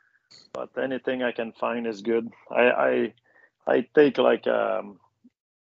but 0.53 0.71
anything 0.81 1.23
I 1.23 1.33
can 1.33 1.53
find 1.53 1.87
is 1.87 2.03
good. 2.03 2.31
I 2.51 2.63
I, 2.71 3.15
I 3.67 3.87
take 3.95 4.19
like 4.19 4.47
um, 4.47 5.01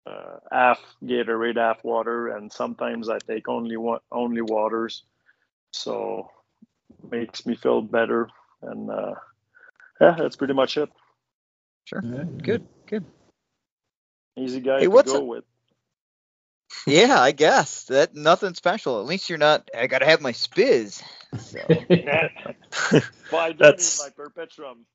uh, 0.05 0.37
half 0.51 0.79
Gatorade, 1.03 1.57
half 1.57 1.83
water, 1.83 2.27
and 2.29 2.51
sometimes 2.51 3.09
I 3.09 3.19
take 3.19 3.47
only 3.49 3.77
one 3.77 3.99
only 4.11 4.41
waters, 4.41 5.03
so 5.71 6.29
makes 7.11 7.45
me 7.45 7.55
feel 7.55 7.81
better. 7.81 8.29
And 8.61 8.89
uh, 8.91 9.15
yeah, 9.99 10.15
that's 10.19 10.35
pretty 10.35 10.53
much 10.53 10.77
it. 10.77 10.89
Sure. 11.85 12.01
Good. 12.01 12.67
Good. 12.85 13.05
Easy 14.37 14.59
guy 14.59 14.79
Hey, 14.81 14.87
to 14.87 14.89
what's 14.89 15.11
go 15.11 15.17
a- 15.17 15.23
with. 15.23 15.43
Yeah, 16.85 17.19
I 17.19 17.31
guess 17.31 17.85
that 17.85 18.15
nothing 18.15 18.53
special. 18.53 18.99
At 18.99 19.05
least 19.05 19.29
you're 19.29 19.37
not. 19.37 19.69
I 19.77 19.87
gotta 19.87 20.05
have 20.05 20.21
my 20.21 20.31
spiz. 20.33 21.01
So. 21.39 21.59
well, 23.31 23.41
I 23.41 23.51
do 23.51 23.57
That's- 23.57 23.99
need 23.99 24.05
my 24.05 24.23
perpetuum. 24.23 24.85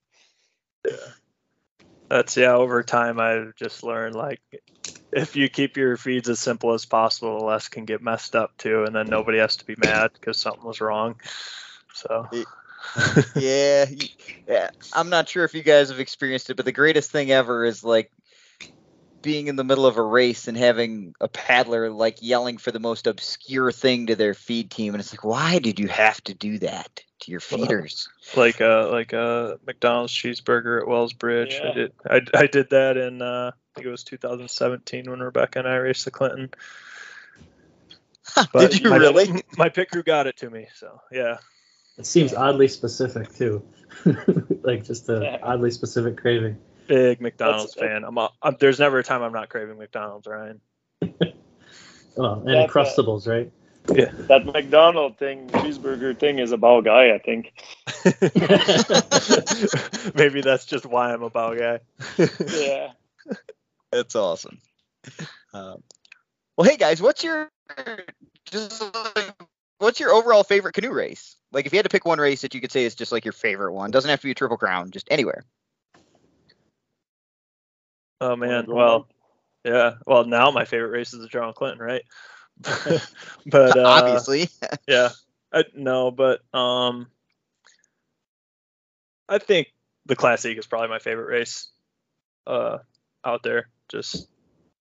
That's 2.09 2.37
yeah. 2.37 2.55
Over 2.55 2.83
time, 2.83 3.19
I've 3.21 3.55
just 3.57 3.83
learned 3.83 4.15
like 4.15 4.41
if 5.13 5.37
you 5.37 5.49
keep 5.49 5.77
your 5.77 5.97
feeds 5.97 6.29
as 6.29 6.41
simple 6.41 6.75
as 6.75 6.85
possible, 6.85 7.39
the 7.39 7.45
less 7.45 7.69
can 7.69 7.85
get 7.85 8.03
messed 8.03 8.37
up 8.37 8.57
too, 8.59 8.85
and 8.85 8.95
then 8.95 9.07
nobody 9.07 9.39
has 9.39 9.57
to 9.57 9.65
be 9.65 9.77
mad 9.79 10.11
because 10.13 10.37
something 10.37 10.65
was 10.65 10.81
wrong. 10.81 11.21
So 11.95 12.29
yeah, 13.37 13.87
yeah. 14.47 14.71
I'm 14.93 15.09
not 15.09 15.29
sure 15.29 15.45
if 15.45 15.55
you 15.55 15.63
guys 15.63 15.89
have 15.91 16.01
experienced 16.01 16.51
it, 16.51 16.57
but 16.57 16.65
the 16.65 16.73
greatest 16.73 17.11
thing 17.11 17.31
ever 17.31 17.65
is 17.65 17.83
like 17.85 18.11
being 19.23 19.47
in 19.47 19.57
the 19.57 19.65
middle 19.65 19.87
of 19.87 19.97
a 19.97 20.03
race 20.03 20.49
and 20.49 20.57
having 20.57 21.15
a 21.21 21.29
paddler 21.29 21.91
like 21.91 22.19
yelling 22.21 22.59
for 22.59 22.71
the 22.73 22.81
most 22.81 23.07
obscure 23.07 23.73
thing 23.73 24.09
to 24.09 24.17
their 24.17 24.35
feed 24.35 24.71
team, 24.71 24.95
and 24.95 25.01
it's 25.01 25.13
like, 25.13 25.25
why 25.25 25.59
did 25.59 25.79
you 25.79 25.89
have 25.89 26.23
to 26.25 26.35
do 26.35 26.59
that 26.59 27.03
to 27.21 27.31
your 27.31 27.41
feeders? 27.41 28.09
like 28.37 28.61
a 28.61 28.89
like 28.91 29.13
a 29.13 29.59
McDonald's 29.67 30.13
cheeseburger 30.13 30.83
at 30.83 30.89
Wells 30.89 31.13
Bridge. 31.13 31.61
I 31.63 31.73
did 31.73 31.93
I, 32.09 32.21
I 32.35 32.47
did 32.47 32.71
that 32.71 32.97
in 32.97 33.23
uh, 33.23 33.53
I 33.55 33.75
think 33.75 33.87
it 33.87 33.91
was 33.91 34.05
2017 34.05 35.11
when 35.11 35.21
Rebecca 35.21 35.61
and 35.61 35.69
I 35.69 35.77
raced 35.77 36.05
the 36.05 36.11
Clinton. 36.11 36.51
did 38.59 38.81
you 38.81 38.91
my, 38.91 38.97
really? 38.97 39.43
My 39.57 39.69
pit 39.69 39.91
crew 39.91 40.03
got 40.03 40.27
it 40.27 40.37
to 40.39 40.51
me, 40.51 40.69
so 40.75 41.01
yeah. 41.11 41.39
It 41.99 42.07
seems 42.07 42.33
oddly 42.33 42.69
specific 42.69 43.35
too, 43.35 43.63
like 44.63 44.85
just 44.85 45.09
a 45.09 45.21
Yeah. 45.23 45.39
oddly 45.43 45.71
specific 45.71 46.17
craving. 46.17 46.59
Big 46.93 47.23
McDonald's 47.23 47.75
That's- 47.75 47.91
fan. 47.93 48.05
I'm, 48.05 48.19
a- 48.19 48.31
I'm 48.43 48.57
there's 48.61 48.79
never 48.79 48.99
a 48.99 49.03
time 49.03 49.23
I'm 49.23 49.33
not 49.33 49.49
craving 49.49 49.79
McDonald's, 49.79 50.27
Ryan. 50.27 50.61
Oh, 52.15 52.35
and 52.41 52.49
That, 52.49 52.69
Crustables, 52.69 53.27
right? 53.27 53.51
That 54.29 54.45
McDonald 54.45 55.17
thing, 55.17 55.49
cheeseburger 55.49 56.15
thing, 56.19 56.41
is 56.41 56.53
a 56.53 56.59
bow 56.59 56.83
guy. 56.83 57.15
I 57.15 57.19
think. 57.19 57.55
Maybe 60.15 60.43
that's 60.43 60.67
just 60.67 60.85
why 60.85 61.15
I'm 61.15 61.23
a 61.23 61.31
bow 61.31 61.55
guy. 61.55 61.81
Yeah. 62.47 62.89
That's 63.93 64.15
awesome. 64.15 64.59
Um, 65.55 65.83
well, 66.59 66.69
hey 66.69 66.77
guys, 66.77 67.01
what's 67.01 67.25
your 67.25 67.49
just 68.45 68.83
like, 69.17 69.33
what's 69.79 70.01
your 70.01 70.11
overall 70.11 70.45
favorite 70.45 70.75
canoe 70.75 70.93
race? 70.93 71.37
Like, 71.51 71.65
if 71.65 71.73
you 71.73 71.79
had 71.79 71.85
to 71.85 71.91
pick 71.91 72.05
one 72.05 72.19
race 72.19 72.43
that 72.43 72.55
you 72.55 72.61
could 72.61 72.73
say 72.73 72.85
is 72.85 72.95
just 72.95 73.11
like 73.11 73.25
your 73.25 73.33
favorite 73.33 73.73
one, 73.73 73.91
doesn't 73.91 74.11
have 74.11 74.21
to 74.21 74.27
be 74.27 74.33
a 74.33 74.35
triple 74.35 74.59
crown, 74.59 74.91
just 74.91 75.09
anywhere. 75.11 75.45
Oh 78.23 78.37
man, 78.37 78.67
well, 78.69 79.09
yeah. 79.65 79.95
Well, 80.07 80.25
now 80.25 80.53
my 80.53 80.65
favorite 80.65 80.91
race 80.91 81.13
is 81.13 81.21
the 81.21 81.27
John 81.27 81.53
Clinton, 81.55 81.81
right? 81.85 82.03
but 83.47 83.77
uh, 83.77 83.83
Obviously, 83.85 84.49
yeah, 84.87 85.09
I, 85.53 85.65
no, 85.75 86.13
but 86.13 86.41
um, 86.55 87.09
I 89.29 89.39
think 89.39 89.73
the 90.07 90.15
Classic 90.15 90.57
is 90.57 90.69
probably 90.69 90.89
my 90.89 91.01
favorite 91.01 91.27
race 91.27 91.69
uh 92.47 92.79
out 93.25 93.43
there. 93.43 93.69
Just 93.89 94.29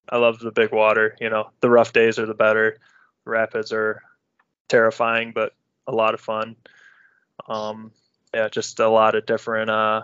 I 0.08 0.18
love 0.18 0.38
the 0.38 0.52
big 0.52 0.72
water. 0.72 1.18
You 1.20 1.32
know, 1.32 1.50
the 1.62 1.70
rough 1.72 1.94
days 1.94 2.20
are 2.20 2.28
the 2.28 2.36
better. 2.36 2.78
The 3.26 3.32
rapids 3.32 3.74
are 3.74 4.04
terrifying, 4.70 5.32
but 5.34 5.54
a 5.88 5.92
lot 5.92 6.14
of 6.14 6.22
fun. 6.22 6.58
Um, 7.48 7.92
yeah, 8.36 8.50
just 8.50 8.80
a 8.80 8.88
lot 8.88 9.16
of 9.16 9.26
different 9.26 9.72
uh 9.72 10.04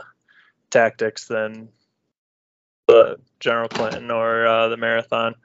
tactics 0.72 1.28
than 1.28 1.70
the 2.88 3.20
General 3.40 3.70
Clinton 3.70 4.10
or 4.12 4.48
uh, 4.48 4.68
the 4.70 4.78
marathon. 4.78 5.36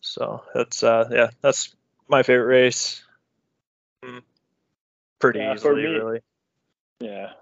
So 0.00 0.42
that's 0.54 0.82
uh 0.82 1.08
yeah, 1.10 1.30
that's 1.42 1.74
my 2.08 2.22
favorite 2.22 2.46
race. 2.46 3.02
Mm, 4.04 4.22
Pretty 5.18 5.40
Yeah, 5.40 5.54
for 5.54 5.78
easily, 5.78 5.82
me- 5.82 5.98
really. 5.98 6.20
Yeah. 7.00 7.32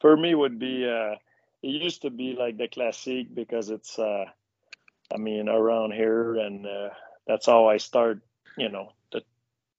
For 0.00 0.16
me, 0.16 0.34
would 0.34 0.58
be 0.58 0.86
uh, 0.88 1.16
it 1.62 1.82
used 1.82 2.02
to 2.02 2.10
be 2.10 2.34
like 2.38 2.56
the 2.58 2.68
classic 2.68 3.34
because 3.34 3.70
it's 3.70 3.98
uh, 3.98 4.24
I 5.12 5.16
mean 5.18 5.48
around 5.48 5.92
here 5.92 6.36
and 6.36 6.66
uh, 6.66 6.90
that's 7.26 7.46
how 7.46 7.68
I 7.68 7.78
start. 7.78 8.20
You 8.56 8.68
know, 8.68 8.92
the 9.12 9.22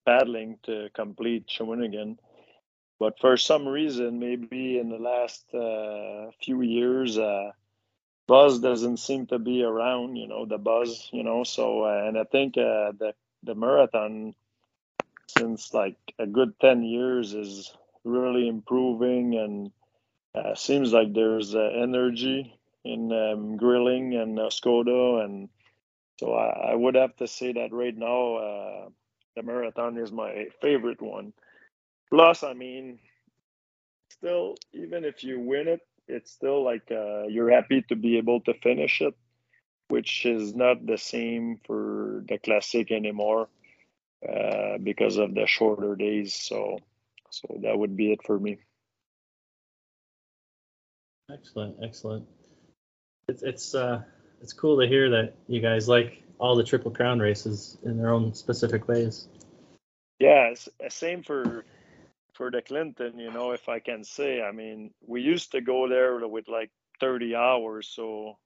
paddling 0.05 0.57
to 0.63 0.89
complete 0.93 1.47
Shawinigan. 1.47 2.17
But 2.99 3.19
for 3.19 3.37
some 3.37 3.67
reason, 3.67 4.19
maybe 4.19 4.77
in 4.79 4.89
the 4.89 4.97
last 4.97 5.43
uh, 5.53 6.31
few 6.43 6.61
years, 6.61 7.17
uh, 7.17 7.51
buzz 8.31 8.59
doesn't 8.59 8.97
seem 8.97 9.27
to 9.27 9.39
be 9.39 9.63
around. 9.63 10.15
You 10.17 10.27
know, 10.27 10.45
the 10.45 10.57
buzz. 10.57 11.09
You 11.11 11.23
know, 11.23 11.43
so 11.43 11.83
uh, 11.83 12.07
and 12.07 12.17
I 12.17 12.25
think 12.25 12.57
uh, 12.57 12.93
the 12.97 13.13
the 13.43 13.55
marathon 13.55 14.35
since 15.27 15.73
like 15.73 15.97
a 16.19 16.27
good 16.27 16.53
ten 16.61 16.83
years 16.83 17.33
is 17.33 17.73
really 18.05 18.47
improving 18.47 19.35
and 19.37 19.71
uh, 20.35 20.55
seems 20.55 20.93
like 20.93 21.13
there's 21.13 21.55
uh, 21.55 21.59
energy 21.59 22.57
in 22.85 23.11
um, 23.11 23.57
Grayling 23.57 24.15
and 24.15 24.39
uh, 24.39 24.43
Oscoda, 24.43 25.25
and 25.25 25.49
so 26.19 26.33
I, 26.33 26.71
I 26.71 26.75
would 26.75 26.95
have 26.95 27.15
to 27.17 27.27
say 27.27 27.53
that 27.53 27.73
right 27.73 27.97
now 27.97 28.35
uh, 28.35 28.89
the 29.35 29.43
marathon 29.43 29.97
is 29.97 30.11
my 30.11 30.47
favorite 30.61 31.01
one. 31.01 31.33
Plus, 32.09 32.43
I 32.43 32.53
mean, 32.53 32.99
still, 34.09 34.55
even 34.73 35.05
if 35.05 35.23
you 35.23 35.39
win 35.39 35.67
it, 35.67 35.81
it's 36.07 36.31
still 36.31 36.63
like 36.63 36.91
uh, 36.91 37.27
you're 37.27 37.51
happy 37.51 37.83
to 37.89 37.95
be 37.95 38.17
able 38.17 38.41
to 38.41 38.53
finish 38.53 39.01
it, 39.01 39.15
which 39.89 40.25
is 40.25 40.55
not 40.55 40.85
the 40.85 40.97
same 40.97 41.59
for 41.65 42.23
the 42.27 42.37
classic 42.37 42.91
anymore 42.91 43.49
uh, 44.27 44.77
because 44.81 45.17
of 45.17 45.33
the 45.33 45.47
shorter 45.47 45.95
days. 45.95 46.33
So, 46.33 46.79
so 47.29 47.59
that 47.63 47.77
would 47.77 47.95
be 47.95 48.11
it 48.11 48.23
for 48.23 48.39
me. 48.39 48.57
Excellent, 51.31 51.77
excellent. 51.83 52.25
It's 53.29 53.43
it's 53.43 53.73
uh 53.73 54.01
it's 54.41 54.51
cool 54.51 54.81
to 54.81 54.87
hear 54.87 55.09
that 55.11 55.35
you 55.47 55.61
guys 55.61 55.87
like 55.87 56.23
all 56.39 56.55
the 56.55 56.63
triple 56.63 56.91
crown 56.91 57.19
races 57.19 57.77
in 57.83 57.97
their 57.97 58.09
own 58.09 58.33
specific 58.33 58.87
ways. 58.87 59.27
Yeah, 60.19 60.53
same 60.89 61.23
for 61.23 61.63
for 62.41 62.49
the 62.49 62.63
Clinton. 62.63 63.19
You 63.19 63.31
know, 63.31 63.51
if 63.51 63.69
I 63.69 63.77
can 63.77 64.03
say, 64.03 64.41
I 64.41 64.51
mean, 64.51 64.89
we 65.05 65.21
used 65.21 65.51
to 65.51 65.61
go 65.61 65.87
there 65.87 66.27
with 66.27 66.47
like 66.47 66.71
30 66.99 67.35
hours. 67.35 67.87
So, 67.87 68.39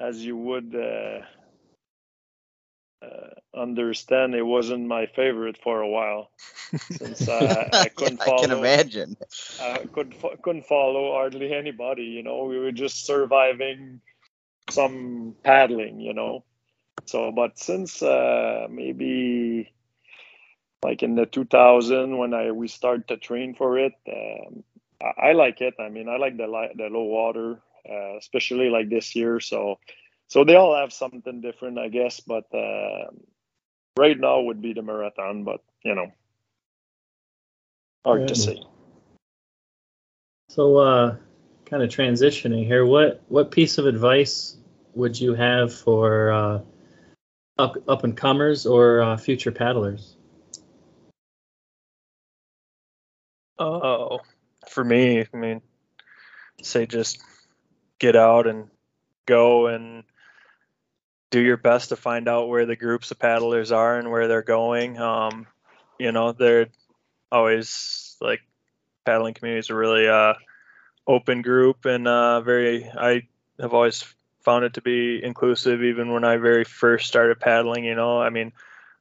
as 0.00 0.24
you 0.24 0.36
would 0.36 0.74
uh, 0.74 1.20
uh, 3.06 3.30
understand, 3.56 4.34
it 4.34 4.42
wasn't 4.42 4.88
my 4.88 5.06
favorite 5.06 5.58
for 5.62 5.80
a 5.80 5.88
while 5.88 6.32
since 6.90 7.28
uh, 7.28 7.68
I 7.72 7.88
couldn't 7.88 8.20
I 8.20 8.24
follow. 8.24 8.48
can 8.48 8.50
imagine. 8.50 9.16
I 9.60 9.86
could, 9.92 10.16
couldn't 10.42 10.66
follow 10.66 11.12
hardly 11.12 11.52
anybody. 11.54 12.02
You 12.02 12.24
know, 12.24 12.46
we 12.46 12.58
were 12.58 12.72
just 12.72 13.06
surviving 13.06 14.00
some 14.70 15.36
paddling. 15.44 16.00
You 16.00 16.14
know, 16.14 16.44
so 17.04 17.30
but 17.30 17.60
since 17.60 18.02
uh, 18.02 18.66
maybe 18.68 19.35
like 20.82 21.02
in 21.02 21.14
the 21.14 21.26
2000 21.26 22.16
when 22.16 22.34
I 22.34 22.52
we 22.52 22.68
started 22.68 23.08
to 23.08 23.16
train 23.16 23.54
for 23.54 23.78
it, 23.78 23.94
um, 24.08 24.62
I, 25.00 25.28
I 25.28 25.32
like 25.32 25.60
it. 25.60 25.74
I 25.80 25.88
mean, 25.88 26.08
I 26.08 26.16
like 26.16 26.36
the 26.36 26.46
li- 26.46 26.74
the 26.76 26.88
low 26.88 27.04
water, 27.04 27.60
uh, 27.88 28.16
especially 28.18 28.70
like 28.70 28.88
this 28.88 29.14
year. 29.16 29.40
So 29.40 29.78
so 30.28 30.44
they 30.44 30.56
all 30.56 30.76
have 30.76 30.92
something 30.92 31.40
different, 31.40 31.78
I 31.78 31.88
guess. 31.88 32.20
But 32.20 32.52
uh, 32.54 33.10
right 33.96 34.18
now 34.18 34.40
would 34.40 34.62
be 34.62 34.72
the 34.72 34.82
marathon, 34.82 35.44
but 35.44 35.60
you 35.84 35.94
know, 35.94 36.12
hard 38.04 38.28
to 38.28 38.34
say. 38.34 38.60
So 40.48 40.76
uh 40.76 41.16
kind 41.64 41.82
of 41.82 41.90
transitioning 41.90 42.64
here, 42.66 42.86
what 42.86 43.22
what 43.28 43.50
piece 43.50 43.78
of 43.78 43.86
advice 43.86 44.56
would 44.94 45.18
you 45.20 45.34
have 45.34 45.74
for 45.74 46.30
uh 46.30 46.60
up 47.58 47.76
up 47.88 48.04
and 48.04 48.16
comers 48.16 48.66
or 48.66 49.00
uh, 49.00 49.16
future 49.16 49.52
paddlers? 49.52 50.15
For 54.76 54.84
me, 54.84 55.24
I 55.32 55.36
mean, 55.36 55.62
say 56.62 56.84
just 56.84 57.18
get 57.98 58.14
out 58.14 58.46
and 58.46 58.68
go 59.24 59.68
and 59.68 60.04
do 61.30 61.40
your 61.40 61.56
best 61.56 61.88
to 61.88 61.96
find 61.96 62.28
out 62.28 62.50
where 62.50 62.66
the 62.66 62.76
groups 62.76 63.10
of 63.10 63.18
paddlers 63.18 63.72
are 63.72 63.98
and 63.98 64.10
where 64.10 64.28
they're 64.28 64.42
going. 64.42 64.98
Um, 64.98 65.46
you 65.98 66.12
know, 66.12 66.32
they're 66.32 66.66
always 67.32 68.18
like 68.20 68.42
paddling 69.06 69.32
communities 69.32 69.70
are 69.70 69.76
really 69.76 70.08
uh 70.08 70.34
open 71.06 71.40
group 71.40 71.86
and 71.86 72.06
uh 72.06 72.42
very 72.42 72.84
I 72.84 73.22
have 73.58 73.72
always 73.72 74.04
found 74.42 74.66
it 74.66 74.74
to 74.74 74.82
be 74.82 75.24
inclusive 75.24 75.82
even 75.82 76.12
when 76.12 76.22
I 76.24 76.36
very 76.36 76.64
first 76.64 77.06
started 77.06 77.40
paddling, 77.40 77.84
you 77.84 77.94
know. 77.94 78.20
I 78.20 78.28
mean, 78.28 78.52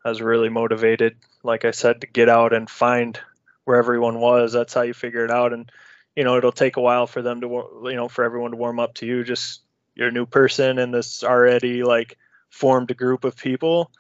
I 0.06 0.10
was 0.10 0.22
really 0.22 0.50
motivated, 0.50 1.18
like 1.44 1.66
I 1.66 1.72
said, 1.72 2.00
to 2.00 2.08
get 2.08 2.30
out 2.30 2.54
and 2.54 2.70
find 2.70 3.20
where 3.66 3.78
everyone 3.78 4.20
was. 4.20 4.54
That's 4.54 4.74
how 4.74 4.82
you 4.84 4.94
figure 4.94 5.26
it 5.26 5.32
out. 5.32 5.54
And 5.54 5.72
you 6.16 6.24
know, 6.24 6.38
it'll 6.38 6.54
take 6.54 6.78
a 6.78 6.82
while 6.82 7.08
for 7.08 7.22
them 7.22 7.42
to, 7.42 7.48
you 7.86 7.96
know, 7.96 8.08
for 8.10 8.24
everyone 8.24 8.52
to 8.52 8.58
warm 8.58 8.80
up 8.80 8.96
to 8.96 9.06
you. 9.06 9.24
Just 9.24 9.62
you're 9.96 10.10
a 10.10 10.12
new 10.14 10.26
person 10.28 10.80
in 10.80 10.92
this 10.92 11.24
already 11.24 11.84
like 11.84 12.18
formed 12.50 12.96
group 12.98 13.26
of 13.26 13.38
people. 13.38 13.92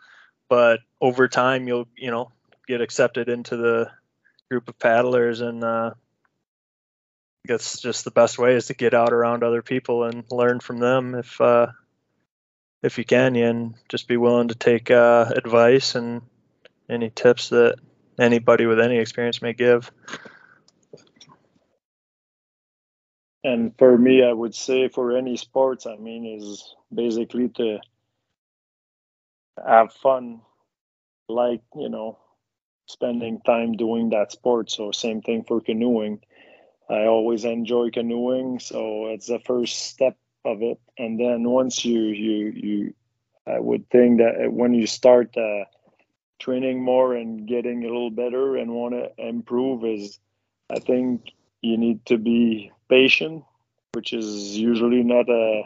but 0.50 0.82
over 1.02 1.28
time 1.28 1.68
you'll 1.68 1.88
you 1.98 2.12
know 2.12 2.32
get 2.68 2.82
accepted 2.82 3.30
into 3.30 3.58
the 3.58 3.92
group 4.50 4.70
of 4.70 4.80
paddlers 4.80 5.42
and 5.42 5.64
uh, 5.64 5.92
that's 7.46 7.80
just 7.80 8.06
the 8.06 8.12
best 8.12 8.40
way 8.40 8.56
is 8.56 8.68
to 8.68 8.74
get 8.74 8.94
out 8.94 9.14
around 9.14 9.44
other 9.44 9.62
people 9.62 10.04
and 10.04 10.24
learn 10.32 10.60
from 10.60 10.78
them 10.80 11.16
if 11.16 11.40
uh, 11.42 11.68
if 12.84 12.98
you 12.98 13.06
can 13.06 13.36
and 13.36 13.76
just 13.90 14.08
be 14.08 14.18
willing 14.18 14.50
to 14.50 14.56
take 14.56 14.92
uh, 14.92 15.32
advice 15.36 15.96
and 15.96 16.22
any 16.90 17.10
tips 17.10 17.50
that 17.50 17.78
anybody 18.20 18.66
with 18.66 18.80
any 18.80 18.98
experience 18.98 19.42
may 19.42 19.54
give. 19.54 19.92
And 23.44 23.78
for 23.78 23.98
me 23.98 24.24
i 24.24 24.32
would 24.34 24.54
say 24.56 24.88
for 24.90 25.16
any 25.18 25.38
sports 25.38 25.86
i 25.86 25.96
mean 25.96 26.26
is 26.26 26.76
basically 26.94 27.50
to 27.50 27.80
have 29.66 29.94
fun 29.94 30.42
like 31.28 31.62
you 31.76 31.90
know 31.90 32.18
spending 32.88 33.40
time 33.42 33.74
doing 33.74 34.10
that 34.10 34.32
sport. 34.32 34.70
So 34.72 34.92
same 34.92 35.22
thing 35.22 35.44
for 35.44 35.62
canoeing. 35.62 36.22
I 36.90 37.06
always 37.06 37.46
enjoy 37.46 37.90
canoeing 37.92 38.60
so 38.60 39.08
it's 39.08 39.28
the 39.28 39.40
first 39.40 39.78
step 39.90 40.18
of 40.46 40.62
it. 40.62 40.80
And 40.98 41.20
then 41.20 41.50
once 41.50 41.86
you 41.86 42.02
you 42.02 42.52
you 42.56 42.94
i 43.48 43.60
would 43.60 43.90
think 43.90 44.20
that 44.20 44.52
when 44.52 44.74
you 44.74 44.88
start 44.88 45.36
uh, 45.38 45.66
training 46.46 46.84
more 46.84 47.16
and 47.16 47.48
getting 47.48 47.84
a 47.84 47.88
little 47.88 48.12
better 48.12 48.56
and 48.56 48.72
want 48.72 48.94
to 48.94 49.10
improve 49.18 49.84
is 49.84 50.20
i 50.70 50.80
think 50.80 51.34
you 51.62 51.78
need 51.78 52.06
to 52.06 52.18
be 52.18 52.72
patient 52.88 53.44
which 53.96 54.14
is 54.14 54.58
usually 54.58 55.02
not 55.04 55.28
a 55.30 55.64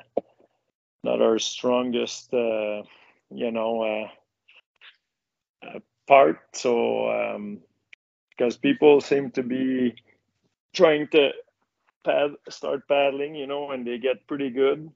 not 1.03 1.21
our 1.21 1.39
strongest 1.39 2.33
uh, 2.33 2.83
you 3.31 3.51
know 3.51 3.81
uh, 3.81 5.67
uh, 5.67 5.79
part. 6.07 6.39
So 6.53 7.09
um, 7.09 7.59
because 8.29 8.57
people 8.57 9.01
seem 9.01 9.31
to 9.31 9.43
be 9.43 9.95
trying 10.73 11.07
to 11.09 11.31
pad 12.05 12.31
start 12.49 12.87
paddling 12.87 13.35
you 13.35 13.47
know 13.47 13.71
and 13.71 13.85
they 13.85 13.97
get 13.97 14.27
pretty 14.27 14.49
good. 14.49 14.91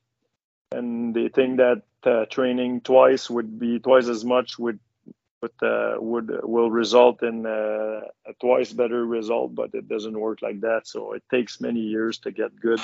And 0.72 1.13
they 1.13 1.30
think 1.30 1.58
that 1.58 1.84
uh, 2.04 2.26
training 2.26 2.82
twice 2.82 3.30
would 3.30 3.60
be 3.60 3.80
twice 3.80 4.08
as 4.08 4.26
much 4.26 4.58
would 4.58 4.80
would 5.43 5.60
uh, 5.62 5.95
would 5.99 6.29
will 6.43 6.71
result 6.71 7.23
in 7.23 7.45
uh, 7.45 8.01
a 8.32 8.34
twice 8.41 8.73
better 8.73 9.06
result 9.06 9.56
but 9.56 9.75
it 9.75 9.88
doesn't 9.89 10.19
work 10.19 10.41
like 10.41 10.62
that 10.62 10.88
so 10.88 11.13
it 11.13 11.23
takes 11.29 11.62
many 11.62 11.82
years 11.82 12.19
to 12.19 12.32
get 12.32 12.60
good 12.60 12.79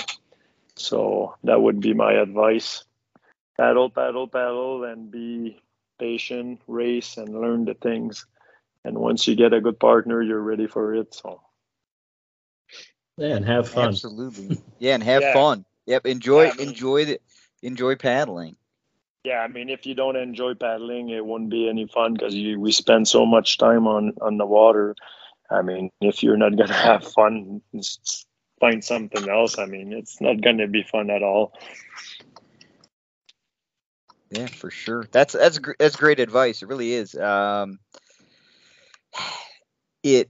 so 0.76 1.36
that 1.44 1.62
would 1.62 1.80
be 1.82 1.94
my 1.94 2.14
advice 2.14 2.84
paddle 3.58 3.90
paddle 3.90 4.28
paddle 4.28 4.84
and 4.84 5.12
be 5.12 5.58
patient 6.00 6.62
race 6.68 7.18
and 7.18 7.42
learn 7.42 7.66
the 7.66 7.76
things 7.76 8.26
and 8.86 8.98
once 8.98 9.28
you 9.28 9.36
get 9.36 9.54
a 9.54 9.62
good 9.62 9.80
partner 9.80 10.22
you're 10.22 10.42
ready 10.54 10.68
for 10.68 10.94
it 10.96 11.14
so 11.14 11.42
Yeah, 13.18 13.36
and 13.36 13.46
have 13.46 13.68
fun. 13.70 13.90
Absolutely. 13.90 14.58
Yeah, 14.80 14.96
and 14.96 15.04
have 15.04 15.22
Yeah. 15.28 15.34
fun. 15.34 15.66
Yep. 15.88 16.06
Enjoy 16.06 16.44
Yeah, 16.46 16.52
I 16.54 16.58
mean- 16.58 16.70
enjoy 16.70 17.06
the 17.06 17.20
enjoy 17.62 17.96
paddling. 17.96 18.56
Yeah 19.30 19.42
i 19.42 19.48
mean 19.48 19.70
if 19.70 19.86
you 19.86 19.94
don't 19.94 20.16
enjoy 20.16 20.56
paddling 20.56 21.10
it 21.10 21.24
wouldn't 21.24 21.52
be 21.52 21.70
any 21.70 21.86
fun 21.86 22.14
because 22.14 22.34
we 22.34 22.72
spend 22.72 23.08
so 23.08 23.26
much 23.26 23.60
time 23.60 23.88
on 23.88 24.14
on 24.22 24.38
the 24.38 24.46
water 24.46 24.96
i 25.52 25.62
mean 25.62 25.92
if 26.02 26.24
you're 26.24 26.38
not 26.38 26.58
gonna 26.58 26.74
have 26.90 27.06
fun 27.14 27.62
find 28.60 28.84
something 28.84 29.30
else 29.30 29.60
i 29.60 29.66
mean 29.66 29.94
it's 29.94 30.20
not 30.20 30.42
gonna 30.42 30.68
be 30.68 30.84
fun 30.84 31.12
at 31.12 31.22
all 31.22 31.54
Yeah, 34.32 34.46
for 34.46 34.70
sure. 34.70 35.06
That's 35.12 35.34
that's 35.34 35.60
that's 35.80 35.96
great 35.96 36.20
advice. 36.20 36.62
It 36.62 36.68
really 36.68 36.94
is. 36.94 37.16
Um, 37.16 37.80
it, 40.04 40.30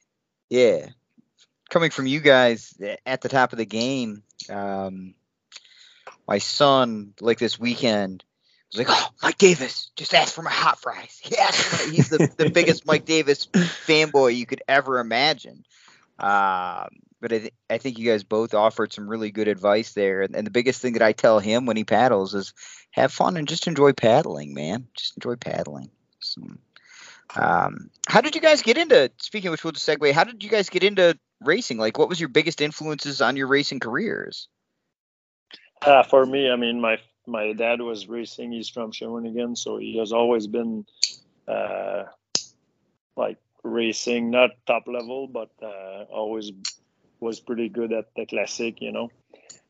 yeah, 0.48 0.86
coming 1.68 1.90
from 1.90 2.06
you 2.06 2.20
guys 2.20 2.74
at 3.04 3.20
the 3.20 3.28
top 3.28 3.52
of 3.52 3.58
the 3.58 3.66
game. 3.66 4.22
Um, 4.48 5.14
my 6.26 6.38
son, 6.38 7.12
like 7.20 7.38
this 7.38 7.58
weekend, 7.58 8.24
like, 8.78 8.86
"Oh, 8.90 9.08
Mike 9.22 9.38
Davis, 9.38 9.90
just 9.96 10.14
ask 10.14 10.34
for 10.34 10.42
my 10.42 10.50
hot 10.50 10.80
fries." 10.80 11.20
My, 11.30 11.90
he's 11.90 12.08
the, 12.08 12.32
the 12.36 12.50
biggest 12.50 12.86
Mike 12.86 13.04
Davis 13.04 13.46
fanboy 13.46 14.36
you 14.36 14.46
could 14.46 14.62
ever 14.68 14.98
imagine. 14.98 15.64
Um, 16.18 16.88
but 17.20 17.32
I, 17.32 17.38
th- 17.38 17.54
I 17.70 17.78
think 17.78 17.98
you 17.98 18.10
guys 18.10 18.22
both 18.22 18.52
offered 18.52 18.92
some 18.92 19.08
really 19.08 19.30
good 19.30 19.48
advice 19.48 19.92
there. 19.92 20.22
And, 20.22 20.36
and 20.36 20.46
the 20.46 20.50
biggest 20.50 20.82
thing 20.82 20.92
that 20.92 21.02
I 21.02 21.12
tell 21.12 21.38
him 21.38 21.66
when 21.66 21.76
he 21.76 21.84
paddles 21.84 22.34
is 22.34 22.52
have 22.90 23.12
fun 23.12 23.36
and 23.36 23.48
just 23.48 23.66
enjoy 23.66 23.92
paddling, 23.92 24.52
man. 24.54 24.88
Just 24.94 25.16
enjoy 25.16 25.36
paddling. 25.36 25.90
So, 26.20 26.42
um, 27.34 27.90
how 28.06 28.20
did 28.20 28.34
you 28.34 28.40
guys 28.40 28.62
get 28.62 28.76
into? 28.76 29.10
Speaking 29.18 29.50
which, 29.50 29.64
we'll 29.64 29.72
just 29.72 29.88
segue. 29.88 30.12
How 30.12 30.24
did 30.24 30.44
you 30.44 30.50
guys 30.50 30.68
get 30.68 30.84
into 30.84 31.18
racing? 31.40 31.78
Like, 31.78 31.98
what 31.98 32.08
was 32.08 32.20
your 32.20 32.28
biggest 32.28 32.60
influences 32.60 33.20
on 33.20 33.36
your 33.36 33.46
racing 33.46 33.80
careers? 33.80 34.48
Uh, 35.82 36.02
for 36.02 36.24
me, 36.24 36.50
I 36.50 36.56
mean, 36.56 36.80
my 36.80 36.98
my 37.26 37.52
dad 37.52 37.80
was 37.80 38.08
racing. 38.08 38.52
He's 38.52 38.68
from 38.68 38.92
Shawinigan, 38.92 39.56
so 39.56 39.78
he 39.78 39.98
has 39.98 40.12
always 40.12 40.46
been 40.46 40.86
uh, 41.48 42.04
like 43.16 43.38
racing, 43.62 44.30
not 44.30 44.50
top 44.66 44.86
level, 44.86 45.26
but 45.26 45.50
uh, 45.62 46.04
always 46.10 46.52
was 47.20 47.40
pretty 47.40 47.68
good 47.68 47.92
at 47.92 48.14
the 48.16 48.26
classic, 48.26 48.80
you 48.80 48.92
know. 48.92 49.10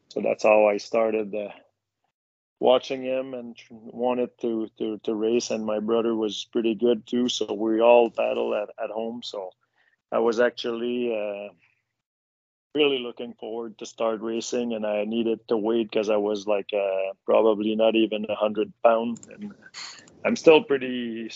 So 0.08 0.20
that's 0.20 0.42
how 0.42 0.66
I 0.66 0.78
started 0.78 1.34
uh, 1.34 1.50
watching 2.60 3.02
him 3.02 3.34
and 3.34 3.56
wanted 3.70 4.30
to, 4.40 4.68
to 4.78 4.98
to 4.98 5.14
race. 5.14 5.50
And 5.50 5.64
my 5.64 5.80
brother 5.80 6.14
was 6.14 6.46
pretty 6.52 6.74
good 6.74 7.06
too, 7.06 7.28
so 7.28 7.52
we 7.52 7.80
all 7.80 8.10
paddle 8.10 8.54
at, 8.54 8.70
at 8.82 8.90
home. 8.90 9.22
So 9.22 9.50
I 10.10 10.18
was 10.18 10.40
actually. 10.40 11.14
Really 12.74 12.98
looking 12.98 13.34
forward 13.34 13.78
to 13.78 13.86
start 13.86 14.20
racing 14.20 14.72
and 14.74 14.84
i 14.84 15.04
needed 15.04 15.46
to 15.46 15.56
wait 15.56 15.88
because 15.88 16.10
i 16.10 16.16
was 16.16 16.48
like 16.48 16.70
uh, 16.74 17.12
probably 17.24 17.76
not 17.76 17.94
even 17.94 18.26
a 18.28 18.34
hundred 18.34 18.72
pound 18.82 19.20
and 19.32 19.54
i'm 20.24 20.34
still 20.34 20.60
pretty 20.60 21.30